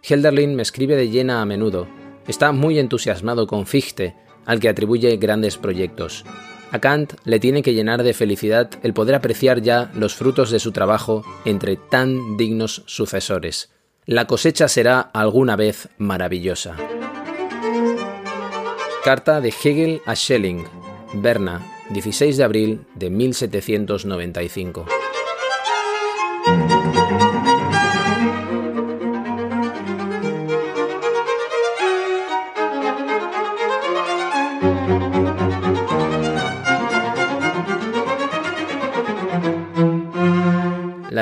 Helderlin 0.09 0.55
me 0.55 0.63
escribe 0.63 0.95
de 0.95 1.09
llena 1.09 1.43
a 1.43 1.45
menudo. 1.45 1.89
está 2.29 2.53
muy 2.53 2.79
entusiasmado 2.79 3.47
con 3.47 3.67
Fichte, 3.67 4.15
al 4.45 4.61
que 4.61 4.69
atribuye 4.69 5.17
grandes 5.17 5.57
proyectos. 5.57 6.25
A 6.73 6.81
Kant 6.81 7.15
le 7.25 7.39
tiene 7.41 7.63
que 7.63 7.75
llenar 7.75 8.03
de 8.03 8.15
felicidad 8.15 8.71
el 8.83 8.95
poder 8.95 9.15
apreciar 9.15 9.63
ya 9.63 9.91
los 9.95 10.15
frutos 10.15 10.51
de 10.51 10.59
su 10.59 10.73
trabajo 10.73 11.25
entre 11.45 11.77
tan 11.77 12.37
dignos 12.37 12.83
sucesores. 12.87 13.71
La 14.05 14.27
cosecha 14.27 14.69
será 14.69 15.01
alguna 15.01 15.57
vez 15.57 15.89
maravillosa. 15.99 16.77
Carta 19.05 19.41
de 19.41 19.49
Hegel 19.49 20.01
a 20.05 20.17
Schelling, 20.17 20.65
Berna, 21.15 21.65
16 21.91 22.37
de 22.37 22.45
abril 22.45 22.87
de 22.95 23.11
1795. 23.11 24.87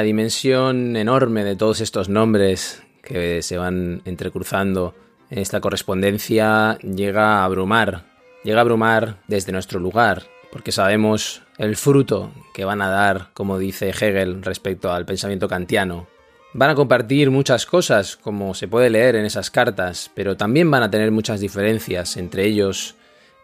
Dimensión 0.04 0.94
enorme 0.94 1.42
de 1.42 1.56
todos 1.56 1.80
estos 1.80 2.08
nombres 2.08 2.84
que 3.02 3.42
se 3.42 3.58
van 3.58 4.02
entrecruzando 4.04 4.94
en 5.30 5.40
esta 5.40 5.60
correspondencia 5.60 6.78
llega 6.78 7.40
a 7.40 7.44
abrumar, 7.44 8.04
llega 8.44 8.58
a 8.58 8.60
abrumar 8.60 9.18
desde 9.26 9.50
nuestro 9.50 9.80
lugar, 9.80 10.22
porque 10.52 10.70
sabemos 10.70 11.42
el 11.58 11.76
fruto 11.76 12.32
que 12.52 12.64
van 12.64 12.82
a 12.82 12.88
dar, 12.88 13.30
como 13.34 13.58
dice 13.58 13.90
Hegel 13.90 14.42
respecto 14.42 14.92
al 14.92 15.04
pensamiento 15.04 15.48
kantiano. 15.48 16.06
Van 16.52 16.70
a 16.70 16.76
compartir 16.76 17.30
muchas 17.32 17.66
cosas, 17.66 18.16
como 18.16 18.54
se 18.54 18.68
puede 18.68 18.90
leer 18.90 19.16
en 19.16 19.24
esas 19.24 19.50
cartas, 19.50 20.10
pero 20.14 20.36
también 20.36 20.70
van 20.70 20.84
a 20.84 20.90
tener 20.90 21.10
muchas 21.10 21.40
diferencias 21.40 22.16
entre 22.16 22.44
ellos 22.44 22.94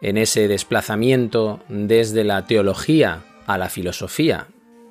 en 0.01 0.17
ese 0.17 0.47
desplazamiento 0.47 1.61
desde 1.69 2.23
la 2.23 2.47
teología 2.47 3.25
a 3.47 3.59
la 3.59 3.69
filosofía, 3.69 4.47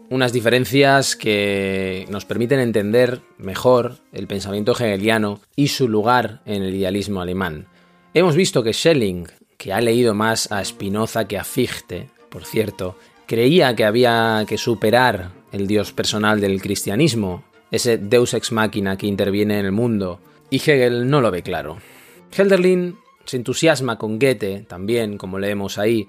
unas 0.09 0.33
diferencias 0.33 1.15
que 1.15 2.05
nos 2.09 2.25
permiten 2.25 2.59
entender 2.59 3.21
mejor 3.37 3.97
el 4.11 4.27
pensamiento 4.27 4.71
hegeliano 4.71 5.39
y 5.55 5.67
su 5.67 5.87
lugar 5.87 6.41
en 6.45 6.63
el 6.63 6.73
idealismo 6.73 7.21
alemán. 7.21 7.67
Hemos 8.13 8.35
visto 8.35 8.63
que 8.63 8.73
Schelling, 8.73 9.27
que 9.57 9.71
ha 9.71 9.81
leído 9.81 10.15
más 10.15 10.51
a 10.51 10.63
Spinoza 10.65 11.27
que 11.27 11.37
a 11.37 11.43
Fichte, 11.43 12.09
por 12.29 12.43
cierto, 12.43 12.97
creía 13.27 13.75
que 13.75 13.85
había 13.85 14.43
que 14.47 14.57
superar 14.57 15.31
el 15.51 15.67
dios 15.67 15.93
personal 15.93 16.41
del 16.41 16.61
cristianismo, 16.61 17.43
ese 17.69 17.97
deus 17.99 18.33
ex 18.33 18.51
machina 18.51 18.97
que 18.97 19.05
interviene 19.05 19.59
en 19.59 19.65
el 19.65 19.71
mundo, 19.71 20.19
y 20.49 20.57
Hegel 20.57 21.07
no 21.07 21.21
lo 21.21 21.29
ve 21.29 21.43
claro. 21.43 21.77
Helderlin 22.35 22.97
se 23.25 23.37
entusiasma 23.37 23.99
con 23.99 24.17
Goethe, 24.17 24.65
también, 24.67 25.17
como 25.19 25.37
leemos 25.37 25.77
ahí, 25.77 26.07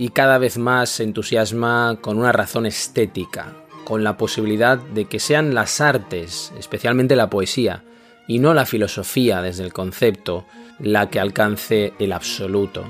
y 0.00 0.08
cada 0.08 0.38
vez 0.38 0.56
más 0.56 0.88
se 0.88 1.02
entusiasma 1.02 1.98
con 2.00 2.16
una 2.16 2.32
razón 2.32 2.64
estética, 2.64 3.52
con 3.84 4.02
la 4.02 4.16
posibilidad 4.16 4.78
de 4.78 5.04
que 5.04 5.20
sean 5.20 5.54
las 5.54 5.82
artes, 5.82 6.54
especialmente 6.58 7.16
la 7.16 7.28
poesía, 7.28 7.84
y 8.26 8.38
no 8.38 8.54
la 8.54 8.64
filosofía 8.64 9.42
desde 9.42 9.62
el 9.62 9.74
concepto, 9.74 10.46
la 10.78 11.10
que 11.10 11.20
alcance 11.20 11.92
el 11.98 12.12
absoluto. 12.12 12.82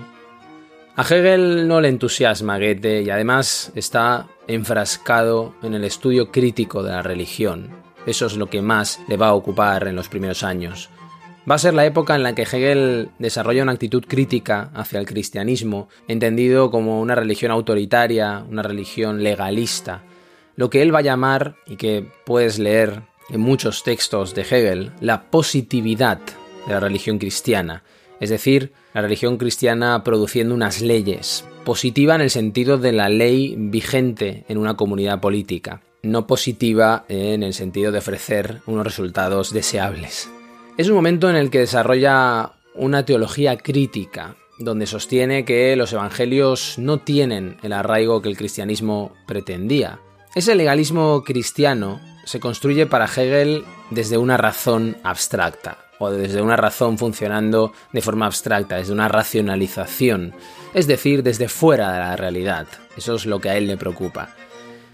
A 0.95 1.02
Hegel 1.02 1.67
no 1.67 1.81
le 1.81 1.88
entusiasma 1.88 2.59
Goethe 2.59 3.02
y 3.02 3.11
además 3.11 3.73
está 3.75 4.29
enfrascado 4.47 5.57
en 5.64 5.75
el 5.75 5.83
estudio 5.83 6.31
crítico 6.31 6.85
de 6.85 6.93
la 6.93 7.02
religión. 7.02 7.71
Eso 8.07 8.26
es 8.26 8.37
lo 8.37 8.49
que 8.49 8.62
más 8.62 9.00
le 9.09 9.17
va 9.17 9.31
a 9.31 9.35
ocupar 9.35 9.88
en 9.88 9.97
los 9.97 10.09
primeros 10.09 10.45
años. 10.45 10.90
Va 11.49 11.54
a 11.54 11.59
ser 11.59 11.73
la 11.75 11.87
época 11.87 12.14
en 12.14 12.23
la 12.23 12.35
que 12.35 12.42
Hegel 12.42 13.11
desarrolla 13.18 13.62
una 13.62 13.73
actitud 13.73 14.04
crítica 14.06 14.70
hacia 14.75 14.99
el 14.99 15.06
cristianismo, 15.06 15.88
entendido 16.06 16.70
como 16.70 17.00
una 17.00 17.14
religión 17.14 17.50
autoritaria, 17.50 18.44
una 18.49 18.62
religión 18.62 19.23
legalista, 19.23 20.02
lo 20.56 20.68
que 20.68 20.82
él 20.82 20.94
va 20.94 20.99
a 20.99 21.02
llamar, 21.02 21.56
y 21.66 21.76
que 21.76 22.06
puedes 22.26 22.59
leer 22.59 23.02
en 23.30 23.40
muchos 23.40 23.82
textos 23.85 24.35
de 24.35 24.42
Hegel, 24.42 24.92
la 25.00 25.30
positividad 25.30 26.18
de 26.66 26.75
la 26.75 26.80
religión 26.80 27.18
cristiana, 27.18 27.85
es 28.20 28.28
decir, 28.28 28.73
la 28.92 29.00
religión 29.00 29.38
cristiana 29.38 30.04
produciendo 30.04 30.54
unas 30.54 30.82
leyes, 30.82 31.44
positiva 31.64 32.14
en 32.14 32.20
el 32.20 32.30
sentido 32.30 32.76
de 32.76 32.92
la 32.92 33.09
ley 33.09 33.54
vigente 33.56 34.44
en 34.49 34.59
una 34.59 34.76
comunidad 34.76 35.20
política, 35.20 35.80
no 36.02 36.26
positiva 36.26 37.06
en 37.09 37.42
el 37.42 37.54
sentido 37.54 37.92
de 37.92 37.99
ofrecer 37.99 38.61
unos 38.66 38.85
resultados 38.85 39.52
deseables. 39.52 40.28
Es 40.77 40.89
un 40.89 40.95
momento 40.95 41.29
en 41.29 41.37
el 41.37 41.50
que 41.50 41.59
desarrolla 41.59 42.53
una 42.75 43.05
teología 43.05 43.59
crítica, 43.59 44.37
donde 44.59 44.87
sostiene 44.87 45.45
que 45.45 45.75
los 45.77 45.93
evangelios 45.93 46.79
no 46.79 46.99
tienen 46.99 47.59
el 47.62 47.73
arraigo 47.73 48.23
que 48.23 48.29
el 48.29 48.37
cristianismo 48.37 49.12
pretendía. 49.27 50.00
Ese 50.35 50.55
legalismo 50.55 51.23
cristiano 51.25 52.00
se 52.25 52.41
construye 52.41 52.87
para 52.87 53.07
Hegel 53.07 53.65
desde 53.91 54.17
una 54.17 54.37
razón 54.37 54.97
abstracta, 55.03 55.79
o 55.99 56.11
desde 56.11 56.41
una 56.41 56.57
razón 56.57 56.97
funcionando 56.97 57.73
de 57.93 58.00
forma 58.00 58.27
abstracta, 58.27 58.77
desde 58.77 58.93
una 58.93 59.09
racionalización, 59.09 60.35
es 60.73 60.87
decir, 60.87 61.23
desde 61.23 61.49
fuera 61.49 61.93
de 61.93 61.99
la 61.99 62.17
realidad. 62.17 62.67
Eso 62.97 63.17
es 63.17 63.27
lo 63.27 63.41
que 63.41 63.50
a 63.50 63.57
él 63.57 63.67
le 63.67 63.77
preocupa. 63.77 64.35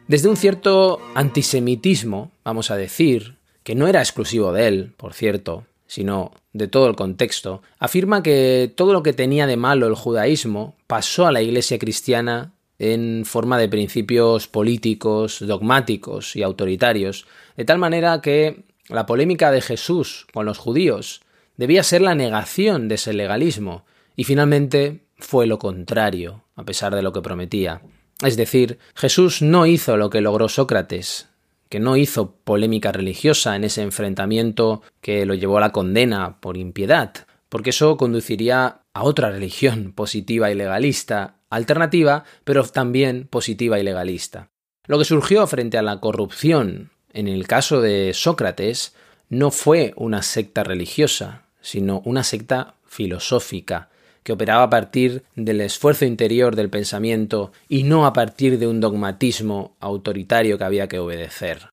Desde 0.08 0.28
un 0.28 0.36
cierto 0.36 1.00
antisemitismo, 1.14 2.32
vamos 2.44 2.70
a 2.70 2.76
decir, 2.76 3.36
que 3.66 3.74
no 3.74 3.88
era 3.88 3.98
exclusivo 3.98 4.52
de 4.52 4.68
él, 4.68 4.92
por 4.96 5.12
cierto, 5.12 5.66
sino 5.88 6.30
de 6.52 6.68
todo 6.68 6.86
el 6.86 6.94
contexto, 6.94 7.62
afirma 7.80 8.22
que 8.22 8.72
todo 8.72 8.92
lo 8.92 9.02
que 9.02 9.12
tenía 9.12 9.48
de 9.48 9.56
malo 9.56 9.88
el 9.88 9.96
judaísmo 9.96 10.76
pasó 10.86 11.26
a 11.26 11.32
la 11.32 11.42
Iglesia 11.42 11.76
cristiana 11.76 12.52
en 12.78 13.24
forma 13.26 13.58
de 13.58 13.68
principios 13.68 14.46
políticos, 14.46 15.38
dogmáticos 15.40 16.36
y 16.36 16.44
autoritarios, 16.44 17.26
de 17.56 17.64
tal 17.64 17.78
manera 17.78 18.20
que 18.20 18.62
la 18.88 19.04
polémica 19.04 19.50
de 19.50 19.60
Jesús 19.60 20.28
con 20.32 20.46
los 20.46 20.58
judíos 20.58 21.22
debía 21.56 21.82
ser 21.82 22.02
la 22.02 22.14
negación 22.14 22.86
de 22.86 22.94
ese 22.94 23.14
legalismo, 23.14 23.84
y 24.14 24.22
finalmente 24.22 25.00
fue 25.18 25.48
lo 25.48 25.58
contrario, 25.58 26.44
a 26.54 26.62
pesar 26.62 26.94
de 26.94 27.02
lo 27.02 27.12
que 27.12 27.20
prometía. 27.20 27.82
Es 28.22 28.36
decir, 28.36 28.78
Jesús 28.94 29.42
no 29.42 29.66
hizo 29.66 29.96
lo 29.96 30.08
que 30.08 30.20
logró 30.20 30.48
Sócrates, 30.48 31.26
que 31.68 31.80
no 31.80 31.96
hizo 31.96 32.36
polémica 32.44 32.92
religiosa 32.92 33.56
en 33.56 33.64
ese 33.64 33.82
enfrentamiento 33.82 34.82
que 35.00 35.26
lo 35.26 35.34
llevó 35.34 35.58
a 35.58 35.60
la 35.60 35.72
condena 35.72 36.40
por 36.40 36.56
impiedad, 36.56 37.12
porque 37.48 37.70
eso 37.70 37.96
conduciría 37.96 38.80
a 38.92 39.02
otra 39.02 39.30
religión 39.30 39.92
positiva 39.92 40.50
y 40.50 40.54
legalista, 40.54 41.36
alternativa, 41.50 42.24
pero 42.44 42.64
también 42.64 43.26
positiva 43.28 43.78
y 43.78 43.82
legalista. 43.82 44.50
Lo 44.86 44.98
que 44.98 45.04
surgió 45.04 45.46
frente 45.46 45.78
a 45.78 45.82
la 45.82 46.00
corrupción 46.00 46.90
en 47.12 47.28
el 47.28 47.46
caso 47.46 47.80
de 47.80 48.12
Sócrates 48.14 48.94
no 49.28 49.50
fue 49.50 49.92
una 49.96 50.22
secta 50.22 50.64
religiosa, 50.64 51.46
sino 51.60 52.02
una 52.04 52.22
secta 52.22 52.74
filosófica, 52.86 53.88
que 54.26 54.32
operaba 54.32 54.64
a 54.64 54.70
partir 54.70 55.22
del 55.36 55.60
esfuerzo 55.60 56.04
interior 56.04 56.56
del 56.56 56.68
pensamiento 56.68 57.52
y 57.68 57.84
no 57.84 58.06
a 58.06 58.12
partir 58.12 58.58
de 58.58 58.66
un 58.66 58.80
dogmatismo 58.80 59.76
autoritario 59.78 60.58
que 60.58 60.64
había 60.64 60.88
que 60.88 60.98
obedecer. 60.98 61.70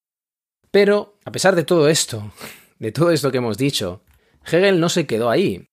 Pero, 0.69 1.17
a 1.25 1.31
pesar 1.31 1.55
de 1.55 1.63
todo 1.63 1.89
esto, 1.89 2.31
de 2.77 2.91
todo 2.91 3.09
esto 3.09 3.31
que 3.31 3.39
hemos 3.39 3.57
dicho, 3.57 4.03
Hegel 4.45 4.79
no 4.79 4.89
se 4.89 5.07
quedó 5.07 5.31
ahí, 5.31 5.65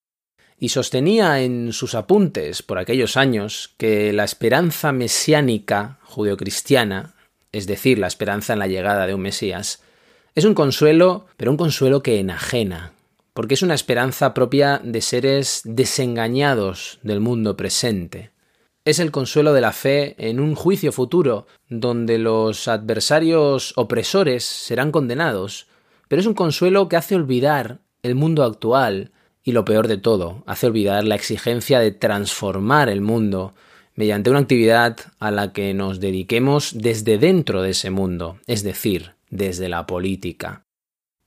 y 0.58 0.70
sostenía 0.70 1.42
en 1.42 1.74
sus 1.74 1.94
apuntes 1.94 2.62
por 2.62 2.78
aquellos 2.78 3.18
años 3.18 3.74
que 3.76 4.14
la 4.14 4.24
esperanza 4.24 4.90
mesiánica 4.90 5.98
judeocristiana, 6.04 7.14
es 7.52 7.66
decir, 7.66 7.98
la 7.98 8.06
esperanza 8.06 8.54
en 8.54 8.58
la 8.58 8.68
llegada 8.68 9.06
de 9.06 9.12
un 9.12 9.20
Mesías, 9.20 9.82
es 10.34 10.46
un 10.46 10.54
consuelo, 10.54 11.26
pero 11.36 11.50
un 11.50 11.58
consuelo 11.58 12.02
que 12.02 12.20
enajena, 12.20 12.94
porque 13.32 13.54
es 13.54 13.62
una 13.62 13.74
esperanza 13.74 14.34
propia 14.34 14.80
de 14.82 15.00
seres 15.00 15.62
desengañados 15.64 16.98
del 17.02 17.20
mundo 17.20 17.56
presente. 17.56 18.30
Es 18.84 18.98
el 18.98 19.10
consuelo 19.10 19.52
de 19.52 19.60
la 19.60 19.72
fe 19.72 20.16
en 20.18 20.40
un 20.40 20.54
juicio 20.54 20.90
futuro, 20.90 21.46
donde 21.68 22.18
los 22.18 22.66
adversarios 22.66 23.72
opresores 23.76 24.44
serán 24.44 24.90
condenados, 24.90 25.66
pero 26.08 26.20
es 26.20 26.26
un 26.26 26.34
consuelo 26.34 26.88
que 26.88 26.96
hace 26.96 27.14
olvidar 27.14 27.80
el 28.02 28.14
mundo 28.14 28.42
actual 28.42 29.12
y 29.44 29.52
lo 29.52 29.64
peor 29.64 29.86
de 29.86 29.98
todo, 29.98 30.42
hace 30.46 30.66
olvidar 30.66 31.04
la 31.04 31.14
exigencia 31.14 31.78
de 31.80 31.92
transformar 31.92 32.88
el 32.88 33.00
mundo 33.00 33.54
mediante 33.94 34.30
una 34.30 34.38
actividad 34.40 34.96
a 35.18 35.30
la 35.30 35.52
que 35.52 35.74
nos 35.74 36.00
dediquemos 36.00 36.72
desde 36.74 37.18
dentro 37.18 37.62
de 37.62 37.70
ese 37.70 37.90
mundo, 37.90 38.38
es 38.46 38.62
decir, 38.62 39.12
desde 39.28 39.68
la 39.68 39.86
política. 39.86 40.64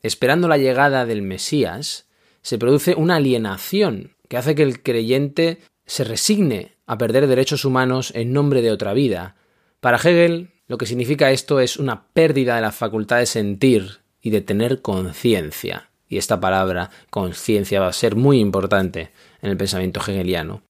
Esperando 0.03 0.49
la 0.49 0.57
llegada 0.57 1.05
del 1.05 1.21
Mesías, 1.21 2.07
se 2.41 2.57
produce 2.57 2.93
una 2.95 3.15
alienación 3.15 4.15
que 4.27 4.37
hace 4.37 4.53
que 4.53 4.63
el 4.63 4.83
creyente 4.83 5.59
se 5.85 6.03
resigne 6.03 6.75
a 6.85 6.97
perder 6.97 7.27
derechos 7.27 7.63
humanos 7.63 8.11
en 8.13 8.33
nombre 8.33 8.61
de 8.61 8.71
otra 8.71 8.93
vida. 8.93 9.37
Para 9.79 9.97
Hegel, 9.97 10.51
lo 10.67 10.77
que 10.77 10.85
significa 10.85 11.31
esto 11.31 11.61
es 11.61 11.77
una 11.77 12.07
pérdida 12.07 12.55
de 12.55 12.61
la 12.61 12.73
facultad 12.73 13.19
de 13.19 13.25
sentir 13.25 14.01
y 14.21 14.29
de 14.29 14.41
tener 14.41 14.81
conciencia, 14.81 15.89
y 16.09 16.17
esta 16.17 16.39
palabra, 16.39 16.89
conciencia, 17.09 17.79
va 17.79 17.87
a 17.87 17.93
ser 17.93 18.15
muy 18.15 18.39
importante 18.39 19.11
en 19.41 19.51
el 19.51 19.57
pensamiento 19.57 20.01
hegeliano. 20.01 20.63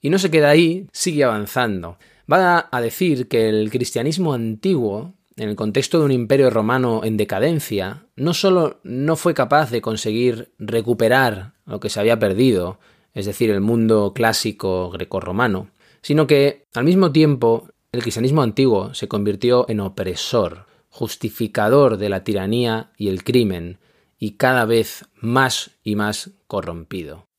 Y 0.00 0.08
no 0.08 0.18
se 0.18 0.30
queda 0.30 0.48
ahí, 0.48 0.86
sigue 0.92 1.24
avanzando. 1.24 1.98
Va 2.30 2.68
a 2.70 2.80
decir 2.80 3.28
que 3.28 3.48
el 3.48 3.70
cristianismo 3.70 4.32
antiguo, 4.32 5.14
en 5.40 5.48
el 5.48 5.56
contexto 5.56 5.98
de 5.98 6.04
un 6.04 6.12
imperio 6.12 6.50
romano 6.50 7.00
en 7.02 7.16
decadencia, 7.16 8.04
no 8.14 8.34
solo 8.34 8.78
no 8.84 9.16
fue 9.16 9.32
capaz 9.32 9.70
de 9.70 9.80
conseguir 9.80 10.52
recuperar 10.58 11.54
lo 11.64 11.80
que 11.80 11.88
se 11.88 11.98
había 11.98 12.18
perdido, 12.18 12.78
es 13.14 13.24
decir, 13.24 13.50
el 13.50 13.62
mundo 13.62 14.12
clásico 14.14 14.90
grecorromano, 14.90 15.70
sino 16.02 16.26
que, 16.26 16.66
al 16.74 16.84
mismo 16.84 17.10
tiempo, 17.10 17.70
el 17.90 18.02
cristianismo 18.02 18.42
antiguo 18.42 18.92
se 18.92 19.08
convirtió 19.08 19.64
en 19.70 19.80
opresor, 19.80 20.66
justificador 20.90 21.96
de 21.96 22.10
la 22.10 22.22
tiranía 22.22 22.92
y 22.98 23.08
el 23.08 23.24
crimen, 23.24 23.78
y 24.18 24.32
cada 24.32 24.66
vez 24.66 25.06
más 25.14 25.70
y 25.82 25.96
más 25.96 26.32
corrompido. 26.48 27.29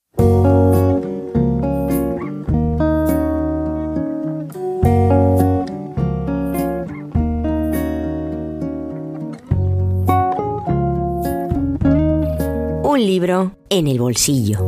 Un 12.91 13.05
libro 13.05 13.55
en 13.69 13.87
el 13.87 13.99
bolsillo. 13.99 14.67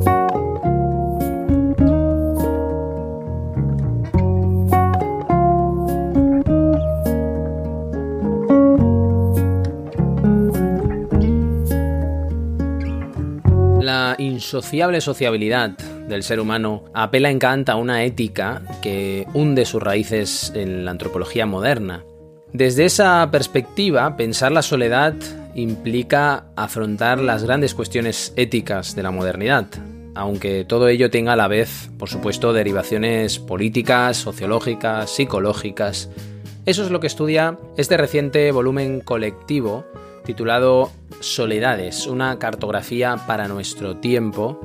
insociable 14.20 15.02
sociabilidad 15.02 15.72
del 16.08 16.24
ser 16.24 16.40
humano 16.40 16.86
apela 16.94 17.30
en 17.30 17.40
Kant 17.40 17.68
a 17.68 17.76
una 17.76 18.06
ética 18.06 18.62
que 18.82 19.28
hunde 19.34 19.66
sus 19.66 19.84
raíces 19.84 20.54
en 20.56 20.86
la 20.86 20.92
antropología 20.92 21.46
moderna. 21.46 22.06
Desde 22.54 22.86
esa 22.86 23.28
perspectiva, 23.32 24.16
pensar 24.16 24.54
la 24.54 24.62
soledad 24.62 25.14
implica 25.56 26.46
afrontar 26.56 27.20
las 27.20 27.44
grandes 27.44 27.74
cuestiones 27.74 28.34
éticas 28.36 28.96
de 28.96 29.04
la 29.04 29.12
modernidad, 29.12 29.68
aunque 30.16 30.66
todo 30.66 30.88
ello 30.88 31.10
tenga 31.10 31.34
a 31.34 31.38
la 31.38 31.48
vez, 31.48 31.90
por 31.98 32.10
supuesto, 32.10 32.54
derivaciones 32.54 33.40
políticas, 33.40 34.18
sociológicas, 34.18 35.10
psicológicas. 35.10 36.10
Eso 36.66 36.84
es 36.84 36.92
lo 36.92 37.00
que 37.00 37.08
estudia 37.08 37.58
este 37.78 37.98
reciente 37.98 38.52
volumen 38.52 39.02
colectivo 39.02 39.86
titulado 40.26 40.92
Soledades, 41.20 42.08
una 42.08 42.40
cartografía 42.40 43.18
para 43.28 43.48
nuestro 43.48 43.98
tiempo, 43.98 44.60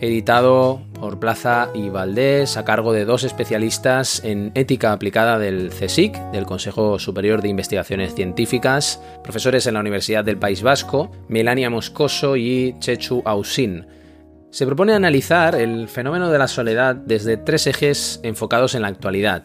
editado 0.00 0.80
por 1.00 1.18
Plaza 1.18 1.70
y 1.74 1.88
Valdés 1.88 2.56
a 2.56 2.64
cargo 2.64 2.92
de 2.92 3.04
dos 3.04 3.24
especialistas 3.24 4.22
en 4.24 4.52
ética 4.54 4.92
aplicada 4.92 5.38
del 5.38 5.70
CSIC, 5.70 6.16
del 6.32 6.46
Consejo 6.46 6.98
Superior 6.98 7.42
de 7.42 7.48
Investigaciones 7.48 8.14
Científicas, 8.14 9.00
profesores 9.22 9.66
en 9.66 9.74
la 9.74 9.80
Universidad 9.80 10.24
del 10.24 10.38
País 10.38 10.62
Vasco, 10.62 11.10
Melania 11.28 11.70
Moscoso 11.70 12.36
y 12.36 12.76
Chechu 12.78 13.22
Ausin. 13.24 13.86
Se 14.50 14.66
propone 14.66 14.94
analizar 14.94 15.54
el 15.54 15.88
fenómeno 15.88 16.30
de 16.30 16.38
la 16.38 16.48
soledad 16.48 16.96
desde 16.96 17.36
tres 17.36 17.66
ejes 17.66 18.20
enfocados 18.22 18.74
en 18.74 18.82
la 18.82 18.88
actualidad, 18.88 19.44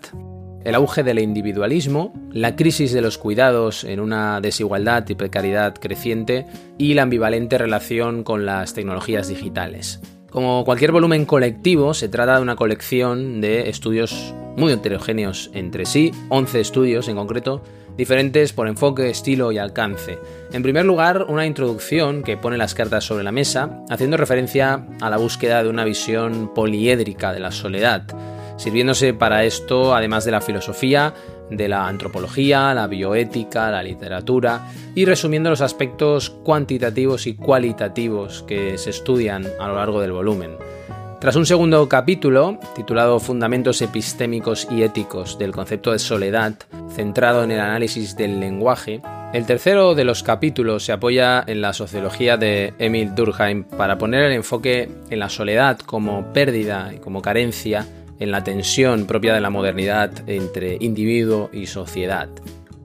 el 0.64 0.76
auge 0.76 1.04
del 1.04 1.20
individualismo, 1.20 2.14
la 2.32 2.56
crisis 2.56 2.94
de 2.94 3.02
los 3.02 3.18
cuidados 3.18 3.84
en 3.84 4.00
una 4.00 4.40
desigualdad 4.40 5.08
y 5.10 5.16
precariedad 5.16 5.76
creciente 5.76 6.46
y 6.78 6.94
la 6.94 7.04
ambivalente 7.04 7.58
relación 7.58 8.24
con 8.24 8.46
las 8.46 8.74
tecnologías 8.74 9.28
digitales. 9.28 10.00
Como 10.34 10.66
cualquier 10.66 10.92
volumen 10.92 11.28
colectivo, 11.28 11.94
se 11.94 12.10
trata 12.10 12.38
de 12.38 12.42
una 12.42 12.56
colección 12.56 13.40
de 13.40 13.70
estudios 13.70 14.34
muy 14.58 14.74
heterogéneos 14.74 15.52
entre 15.54 15.86
sí, 15.86 16.12
11 16.30 16.60
estudios 16.60 17.08
en 17.08 17.18
concreto, 17.18 17.62
diferentes 17.98 18.52
por 18.52 18.68
enfoque, 18.68 19.12
estilo 19.12 19.52
y 19.52 19.60
alcance. 19.60 20.18
En 20.52 20.64
primer 20.64 20.86
lugar, 20.86 21.28
una 21.30 21.46
introducción 21.46 22.24
que 22.24 22.36
pone 22.36 22.58
las 22.58 22.74
cartas 22.74 23.04
sobre 23.04 23.24
la 23.24 23.32
mesa, 23.32 23.84
haciendo 23.92 24.18
referencia 24.18 24.88
a 25.02 25.12
la 25.12 25.18
búsqueda 25.18 25.62
de 25.62 25.70
una 25.70 25.86
visión 25.86 26.52
poliédrica 26.56 27.32
de 27.32 27.40
la 27.40 27.52
soledad, 27.52 28.08
sirviéndose 28.58 29.14
para 29.14 29.44
esto, 29.44 29.94
además 29.94 30.26
de 30.26 30.32
la 30.32 30.42
filosofía, 30.42 31.14
de 31.50 31.68
la 31.68 31.88
antropología, 31.88 32.74
la 32.74 32.88
bioética, 32.88 33.72
la 33.72 33.84
literatura, 33.84 34.72
y 34.96 35.06
resumiendo 35.06 35.50
los 35.50 35.62
aspectos 35.62 36.30
cuantitativos 36.30 37.28
y 37.28 37.36
cualitativos 37.36 38.44
que 38.44 38.78
se 38.78 38.90
estudian 38.90 39.46
a 39.60 39.68
lo 39.68 39.76
largo 39.76 40.02
del 40.02 40.12
volumen. 40.12 40.52
Tras 41.24 41.38
un 41.38 41.46
segundo 41.46 41.88
capítulo, 41.88 42.60
titulado 42.76 43.18
Fundamentos 43.18 43.82
epistémicos 43.82 44.68
y 44.70 44.84
éticos 44.84 45.40
del 45.40 45.54
concepto 45.54 45.94
de 45.94 46.00
soledad, 46.00 46.56
centrado 46.94 47.46
en 47.46 47.52
el 47.52 47.62
análisis 47.62 48.18
del 48.18 48.42
lenguaje, 48.42 49.02
el 49.32 49.46
tercero 49.46 49.96
de 49.96 50.04
los 50.04 50.22
capítulos 50.22 50.84
se 50.84 50.92
apoya 50.92 51.44
en 51.48 51.62
la 51.62 51.72
sociología 51.72 52.36
de 52.36 52.74
Emil 52.78 53.16
Durkheim 53.16 53.64
para 53.64 53.98
poner 53.98 54.26
el 54.26 54.34
enfoque 54.34 54.92
en 55.10 55.18
la 55.18 55.30
soledad 55.30 55.80
como 55.80 56.34
pérdida 56.34 56.92
y 56.94 57.00
como 57.00 57.22
carencia 57.22 57.88
en 58.24 58.32
la 58.32 58.44
tensión 58.44 59.06
propia 59.06 59.34
de 59.34 59.42
la 59.42 59.50
modernidad 59.50 60.12
entre 60.28 60.78
individuo 60.80 61.50
y 61.52 61.66
sociedad. 61.66 62.30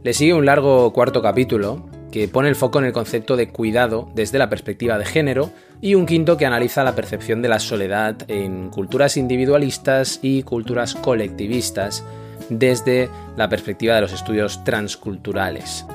Le 0.03 0.13
sigue 0.13 0.35
un 0.35 0.47
largo 0.47 0.93
cuarto 0.93 1.23
capítulo 1.23 1.89
que 2.11 2.27
pone 2.27 2.49
el 2.49 2.57
foco 2.57 2.81
en 2.81 2.87
el 2.87 2.93
concepto 2.93 3.37
de 3.37 3.49
cuidado 3.51 4.11
desde 4.15 4.39
la 4.39 4.49
perspectiva 4.49 4.99
de 4.99 5.05
género 5.05 5.51
y 5.81 5.95
un 5.95 6.07
quinto 6.07 6.37
que 6.37 6.47
analiza 6.47 6.83
la 6.83 6.97
percepción 6.97 7.41
de 7.41 7.49
la 7.49 7.61
soledad 7.61 8.17
en 8.29 8.71
culturas 8.71 9.17
individualistas 9.17 10.19
y 10.23 10.43
culturas 10.43 10.95
colectivistas 10.95 12.05
desde 12.49 13.09
la 13.37 13.49
perspectiva 13.49 13.95
de 13.95 14.01
los 14.01 14.13
estudios 14.13 14.65
transculturales. 14.65 15.87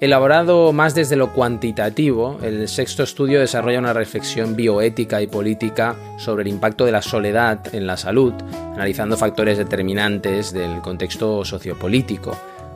Elaborado 0.00 0.72
más 0.72 0.94
desde 0.94 1.16
lo 1.16 1.32
cuantitativo, 1.32 2.38
el 2.40 2.68
sexto 2.68 3.02
estudio 3.02 3.40
desarrolla 3.40 3.80
una 3.80 3.92
reflexión 3.92 4.54
bioética 4.54 5.20
y 5.20 5.26
política 5.26 5.96
sobre 6.18 6.42
el 6.42 6.48
impacto 6.48 6.84
de 6.84 6.92
la 6.92 7.02
soledad 7.02 7.74
en 7.74 7.84
la 7.84 7.96
salud, 7.96 8.32
analizando 8.74 9.16
factores 9.16 9.58
determinantes 9.58 10.52
del 10.52 10.80
contexto 10.82 11.44
sociopolítico. 11.44 12.30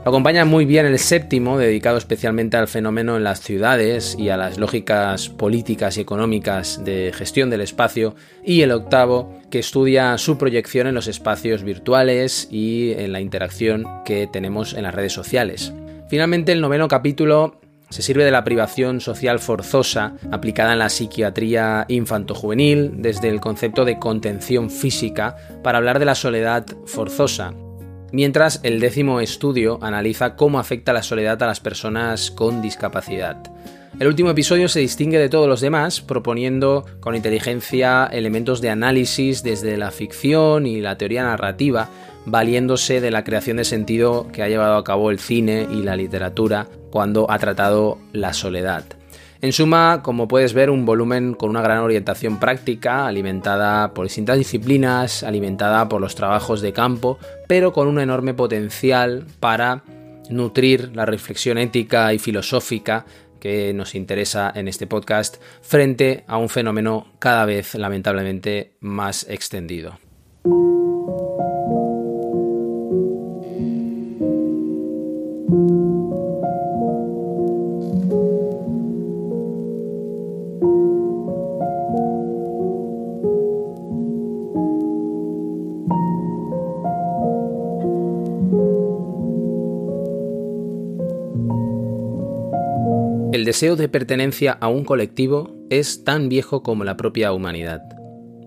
Lo 0.05 0.09
acompaña 0.09 0.45
muy 0.45 0.65
bien 0.65 0.85
el 0.85 0.99
séptimo, 0.99 1.59
dedicado 1.59 1.97
especialmente 1.97 2.57
al 2.57 2.67
fenómeno 2.67 3.17
en 3.17 3.23
las 3.23 3.41
ciudades 3.41 4.17
y 4.19 4.31
a 4.31 4.37
las 4.37 4.59
lógicas 4.59 5.29
políticas 5.29 5.97
y 5.97 6.01
económicas 6.01 6.85
de 6.85 7.13
gestión 7.15 7.51
del 7.51 7.61
espacio, 7.61 8.17
y 8.45 8.63
el 8.63 8.73
octavo, 8.73 9.33
que 9.49 9.61
estudia 9.61 10.19
su 10.19 10.39
proyección 10.39 10.89
en 10.89 10.95
los 10.97 11.07
espacios 11.07 11.63
virtuales 11.63 12.49
y 12.51 12.95
en 12.97 13.13
la 13.13 13.21
interacción 13.21 13.85
que 14.05 14.27
tenemos 14.27 14.75
en 14.75 14.83
las 14.83 14.95
redes 14.97 15.13
sociales. 15.13 15.73
Finalmente, 16.12 16.53
el 16.53 16.61
noveno 16.61 16.88
capítulo 16.88 17.59
se 17.88 18.03
sirve 18.03 18.22
de 18.22 18.31
la 18.31 18.44
privación 18.44 19.01
social 19.01 19.38
forzosa 19.38 20.12
aplicada 20.31 20.75
en 20.75 20.81
la 20.81 20.90
psiquiatría 20.90 21.87
infantojuvenil 21.88 23.01
desde 23.01 23.31
el 23.31 23.40
concepto 23.40 23.87
de 23.87 23.98
contención 23.98 24.68
física 24.68 25.37
para 25.62 25.79
hablar 25.79 25.98
de 25.98 26.05
la 26.05 26.14
soledad 26.14 26.66
forzosa, 26.85 27.55
mientras 28.12 28.61
el 28.62 28.79
décimo 28.79 29.20
estudio 29.20 29.79
analiza 29.81 30.37
cómo 30.37 30.59
afecta 30.59 30.92
la 30.92 31.03
soledad 31.03 31.42
a 31.42 31.46
las 31.46 31.61
personas 31.61 32.31
con 32.31 32.61
discapacidad. 32.61 33.38
El 33.98 34.07
último 34.07 34.29
episodio 34.29 34.68
se 34.68 34.81
distingue 34.81 35.18
de 35.18 35.31
todos 35.31 35.48
los 35.48 35.62
demás, 35.62 36.03
proponiendo 36.03 36.85
con 37.01 37.16
inteligencia 37.16 38.05
elementos 38.12 38.61
de 38.61 38.68
análisis 38.68 39.42
desde 39.42 39.79
la 39.79 39.90
ficción 39.90 40.66
y 40.66 40.83
la 40.83 40.98
teoría 40.98 41.22
narrativa 41.22 41.88
valiéndose 42.27 43.01
de 43.01 43.11
la 43.11 43.25
creación 43.25 43.57
de 43.57 43.65
sentido 43.65 44.29
que 44.33 44.43
ha 44.43 44.49
llevado 44.49 44.77
a 44.77 44.85
cabo 44.85 45.11
el 45.11 45.19
cine 45.19 45.67
y 45.71 45.83
la 45.83 45.97
literatura 45.97 46.69
cuando 46.91 47.31
ha 47.31 47.39
tratado 47.39 47.99
la 48.13 48.33
soledad. 48.33 48.85
En 49.41 49.53
suma, 49.53 50.03
como 50.05 50.29
puedes 50.29 50.55
ver, 50.55 50.71
un 50.71 50.87
volumen 50.87 51.35
con 51.35 51.51
una 51.51 51.63
gran 51.63 51.79
orientación 51.79 52.39
práctica, 52.39 53.09
alimentada 53.09 53.93
por 53.93 54.07
distintas 54.07 54.39
disciplinas, 54.39 55.25
alimentada 55.25 55.89
por 55.89 56.01
los 56.01 56.15
trabajos 56.15 56.61
de 56.61 56.73
campo, 56.73 57.19
pero 57.49 57.73
con 57.73 57.89
un 57.89 57.99
enorme 57.99 58.35
potencial 58.35 59.27
para 59.41 59.83
nutrir 60.31 60.95
la 60.95 61.07
reflexión 61.07 61.59
ética 61.59 62.15
y 62.15 62.21
filosófica 62.21 63.05
que 63.41 63.75
nos 63.75 63.97
interesa 63.97 64.53
en 64.55 64.69
este 64.69 64.87
podcast 64.87 65.43
frente 65.61 66.23
a 66.29 66.37
un 66.37 66.49
fenómeno 66.49 67.13
cada 67.19 67.45
vez 67.45 67.75
lamentablemente 67.75 68.77
más 68.79 69.27
extendido. 69.29 69.99
El 75.53 75.59
deseo 93.45 93.77
de 93.77 93.91
pertenencia 93.91 94.53
a 94.53 94.69
un 94.69 94.85
colectivo 94.85 95.55
es 95.69 96.05
tan 96.05 96.31
viejo 96.31 96.62
como 96.62 96.85
la 96.85 96.97
propia 96.97 97.35
humanidad. 97.35 97.83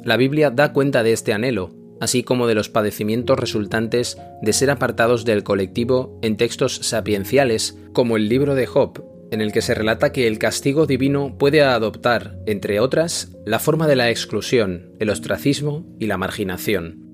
La 0.04 0.18
Biblia 0.18 0.50
da 0.50 0.74
cuenta 0.74 1.04
de 1.04 1.13
este 1.13 1.34
anhelo, 1.34 1.70
así 2.00 2.24
como 2.24 2.48
de 2.48 2.56
los 2.56 2.70
padecimientos 2.70 3.40
resultantes 3.40 4.18
de 4.42 4.54
ser 4.54 4.70
apartados 4.70 5.26
del 5.26 5.44
colectivo 5.44 6.20
en 6.22 6.38
textos 6.38 6.80
sapienciales 6.84 7.78
como 7.94 8.18
el 8.18 8.30
libro 8.30 8.56
de 8.56 8.66
Job, 8.66 9.04
en 9.32 9.42
el 9.42 9.52
que 9.52 9.62
se 9.62 9.74
relata 9.74 10.12
que 10.12 10.28
el 10.28 10.38
castigo 10.38 10.86
divino 10.86 11.38
puede 11.38 11.62
adoptar, 11.62 12.38
entre 12.46 12.80
otras, 12.80 13.36
la 13.46 13.60
forma 13.60 13.88
de 13.88 13.96
la 13.96 14.10
exclusión, 14.10 14.92
el 15.00 15.10
ostracismo 15.10 15.86
y 16.00 16.06
la 16.06 16.18
marginación. 16.18 17.06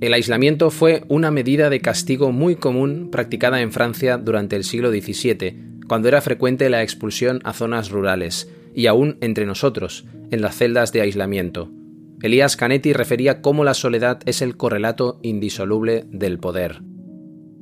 El 0.00 0.12
aislamiento 0.12 0.70
fue 0.70 1.04
una 1.08 1.30
medida 1.30 1.70
de 1.70 1.80
castigo 1.80 2.30
muy 2.30 2.56
común 2.56 3.08
practicada 3.10 3.62
en 3.62 3.72
Francia 3.72 4.18
durante 4.18 4.54
el 4.54 4.64
siglo 4.64 4.90
XVII, 4.90 5.80
cuando 5.88 6.08
era 6.08 6.20
frecuente 6.20 6.68
la 6.68 6.82
expulsión 6.82 7.40
a 7.44 7.52
zonas 7.52 7.90
rurales, 7.90 8.50
y 8.74 8.88
aún 8.88 9.16
entre 9.22 9.46
nosotros, 9.46 10.04
en 10.30 10.42
las 10.42 10.56
celdas 10.56 10.92
de 10.92 11.00
aislamiento. 11.00 11.70
Elías 12.22 12.56
Canetti 12.56 12.92
refería 12.92 13.42
cómo 13.42 13.62
la 13.62 13.74
soledad 13.74 14.20
es 14.24 14.40
el 14.40 14.56
correlato 14.56 15.18
indisoluble 15.22 16.06
del 16.10 16.38
poder. 16.38 16.80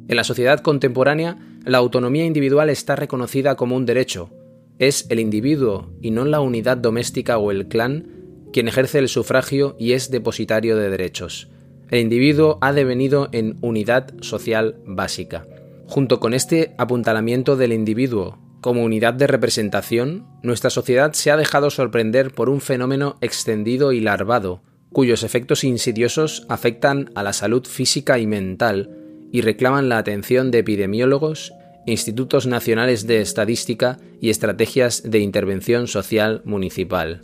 En 0.09 0.17
la 0.17 0.25
sociedad 0.25 0.61
contemporánea, 0.61 1.39
la 1.65 1.79
autonomía 1.79 2.25
individual 2.25 2.71
está 2.71 2.95
reconocida 2.95 3.57
como 3.57 3.75
un 3.75 3.87
derecho. 3.87 4.31
Es 4.79 5.07
el 5.09 5.19
individuo, 5.19 5.91
y 6.01 6.11
no 6.11 6.25
la 6.25 6.41
unidad 6.41 6.77
doméstica 6.77 7.39
o 7.39 7.51
el 7.51 7.69
clan, 7.69 8.07
quien 8.53 8.69
ejerce 8.69 8.99
el 9.01 9.09
sufragio 9.09 9.75
y 9.79 9.93
es 9.93 10.11
depositario 10.11 10.77
de 10.77 10.89
derechos. 10.89 11.49
El 11.91 12.01
individuo 12.01 12.59
ha 12.61 12.73
devenido 12.73 13.29
en 13.33 13.59
unidad 13.61 14.15
social 14.21 14.77
básica. 14.87 15.47
Junto 15.87 16.21
con 16.21 16.33
este 16.33 16.75
apuntalamiento 16.79 17.57
del 17.57 17.73
individuo 17.73 18.39
como 18.65 18.83
unidad 18.83 19.13
de 19.13 19.27
representación, 19.27 20.25
nuestra 20.43 20.71
sociedad 20.71 21.13
se 21.13 21.31
ha 21.31 21.37
dejado 21.37 21.69
sorprender 21.69 22.31
por 22.31 22.49
un 22.49 22.63
fenómeno 22.63 23.19
extendido 23.21 23.93
y 23.93 24.01
larvado, 24.01 24.63
cuyos 24.91 25.23
efectos 25.23 25.65
insidiosos 25.65 26.47
afectan 26.49 27.11
a 27.15 27.23
la 27.23 27.35
salud 27.35 27.67
física 27.67 28.19
y 28.19 28.27
mental 28.27 28.89
y 29.31 29.43
reclaman 29.43 29.91
la 29.91 29.99
atención 29.99 30.51
de 30.51 30.61
epidemiólogos, 30.61 31.53
institutos 31.85 32.47
nacionales 32.47 33.07
de 33.07 33.21
estadística 33.21 33.99
y 34.19 34.31
estrategias 34.31 35.03
de 35.03 35.19
intervención 35.19 35.87
social 35.87 36.41
municipal. 36.47 37.21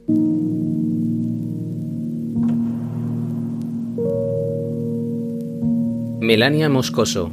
Melania 6.21 6.69
Moscoso 6.69 7.33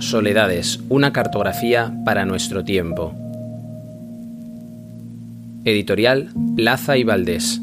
Soledades, 0.00 0.80
una 0.88 1.12
cartografía 1.12 1.92
para 2.06 2.24
nuestro 2.24 2.64
tiempo. 2.64 3.14
Editorial 5.66 6.30
Plaza 6.56 6.96
y 6.96 7.04
Valdés. 7.04 7.60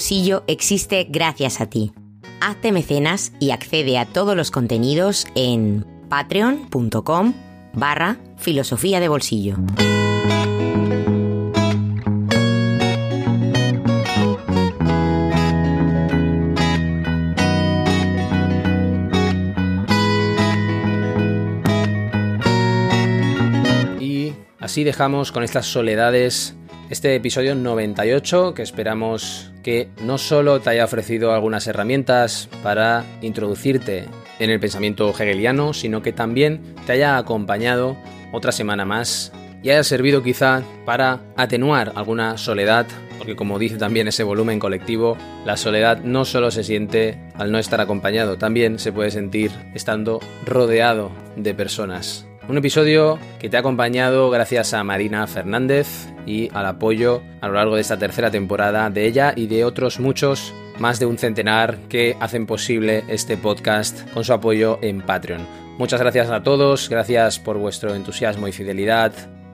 Bolsillo 0.00 0.44
existe 0.46 1.06
gracias 1.10 1.60
a 1.60 1.66
ti. 1.66 1.92
Hazte 2.40 2.72
mecenas 2.72 3.34
y 3.38 3.50
accede 3.50 3.98
a 3.98 4.06
todos 4.06 4.34
los 4.34 4.50
contenidos 4.50 5.26
en 5.34 5.84
patreon.com 6.08 7.34
barra 7.74 8.16
filosofía 8.38 8.98
de 8.98 9.08
bolsillo. 9.08 9.56
Y 24.00 24.32
así 24.60 24.82
dejamos 24.82 25.30
con 25.30 25.44
estas 25.44 25.66
soledades 25.66 26.56
este 26.90 27.14
episodio 27.14 27.54
98 27.54 28.52
que 28.52 28.62
esperamos 28.62 29.52
que 29.62 29.88
no 30.02 30.18
solo 30.18 30.60
te 30.60 30.70
haya 30.70 30.84
ofrecido 30.84 31.32
algunas 31.32 31.68
herramientas 31.68 32.48
para 32.64 33.04
introducirte 33.22 34.06
en 34.40 34.50
el 34.50 34.58
pensamiento 34.58 35.10
hegeliano, 35.10 35.72
sino 35.72 36.02
que 36.02 36.12
también 36.12 36.74
te 36.86 36.92
haya 36.92 37.16
acompañado 37.16 37.96
otra 38.32 38.50
semana 38.50 38.84
más 38.84 39.32
y 39.62 39.70
haya 39.70 39.84
servido 39.84 40.22
quizá 40.24 40.62
para 40.84 41.20
atenuar 41.36 41.92
alguna 41.94 42.36
soledad, 42.38 42.86
porque 43.18 43.36
como 43.36 43.58
dice 43.60 43.76
también 43.76 44.08
ese 44.08 44.24
volumen 44.24 44.58
colectivo, 44.58 45.16
la 45.44 45.56
soledad 45.56 45.98
no 46.02 46.24
solo 46.24 46.50
se 46.50 46.64
siente 46.64 47.20
al 47.34 47.52
no 47.52 47.58
estar 47.58 47.80
acompañado, 47.80 48.36
también 48.36 48.80
se 48.80 48.92
puede 48.92 49.12
sentir 49.12 49.52
estando 49.74 50.18
rodeado 50.44 51.12
de 51.36 51.54
personas. 51.54 52.29
Un 52.50 52.58
episodio 52.58 53.16
que 53.38 53.48
te 53.48 53.56
ha 53.56 53.60
acompañado 53.60 54.28
gracias 54.28 54.74
a 54.74 54.82
Marina 54.82 55.24
Fernández 55.28 56.08
y 56.26 56.50
al 56.52 56.66
apoyo 56.66 57.22
a 57.40 57.46
lo 57.46 57.54
largo 57.54 57.76
de 57.76 57.80
esta 57.80 57.96
tercera 57.96 58.32
temporada 58.32 58.90
de 58.90 59.06
ella 59.06 59.32
y 59.36 59.46
de 59.46 59.64
otros 59.64 60.00
muchos, 60.00 60.52
más 60.80 60.98
de 60.98 61.06
un 61.06 61.16
centenar, 61.16 61.78
que 61.88 62.16
hacen 62.18 62.46
posible 62.46 63.04
este 63.06 63.36
podcast 63.36 64.10
con 64.10 64.24
su 64.24 64.32
apoyo 64.32 64.80
en 64.82 65.00
Patreon. 65.00 65.46
Muchas 65.78 66.00
gracias 66.00 66.28
a 66.28 66.42
todos, 66.42 66.88
gracias 66.88 67.38
por 67.38 67.56
vuestro 67.56 67.94
entusiasmo 67.94 68.48
y 68.48 68.52
fidelidad. 68.52 69.12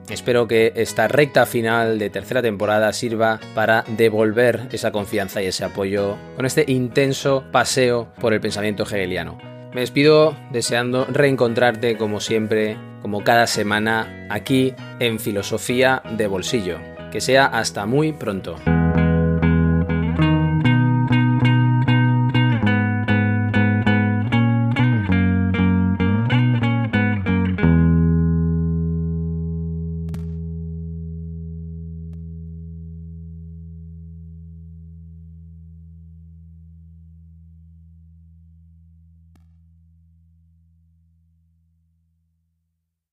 Espero 0.09 0.47
que 0.47 0.73
esta 0.75 1.07
recta 1.07 1.45
final 1.45 1.99
de 1.99 2.09
tercera 2.09 2.41
temporada 2.41 2.91
sirva 2.93 3.39
para 3.53 3.83
devolver 3.89 4.69
esa 4.71 4.91
confianza 4.91 5.43
y 5.43 5.45
ese 5.45 5.63
apoyo 5.65 6.17
con 6.35 6.47
este 6.47 6.65
intenso 6.67 7.43
paseo 7.51 8.11
por 8.19 8.33
el 8.33 8.41
pensamiento 8.41 8.85
hegeliano. 8.85 9.56
Me 9.77 9.81
despido 9.81 10.35
deseando 10.49 11.05
reencontrarte 11.05 11.97
como 11.97 12.19
siempre, 12.19 12.79
como 13.03 13.23
cada 13.23 13.45
semana, 13.45 14.25
aquí 14.27 14.73
en 14.99 15.19
Filosofía 15.19 16.01
de 16.17 16.25
Bolsillo. 16.25 16.79
Que 17.11 17.21
sea 17.21 17.45
hasta 17.45 17.85
muy 17.85 18.11
pronto. 18.11 18.55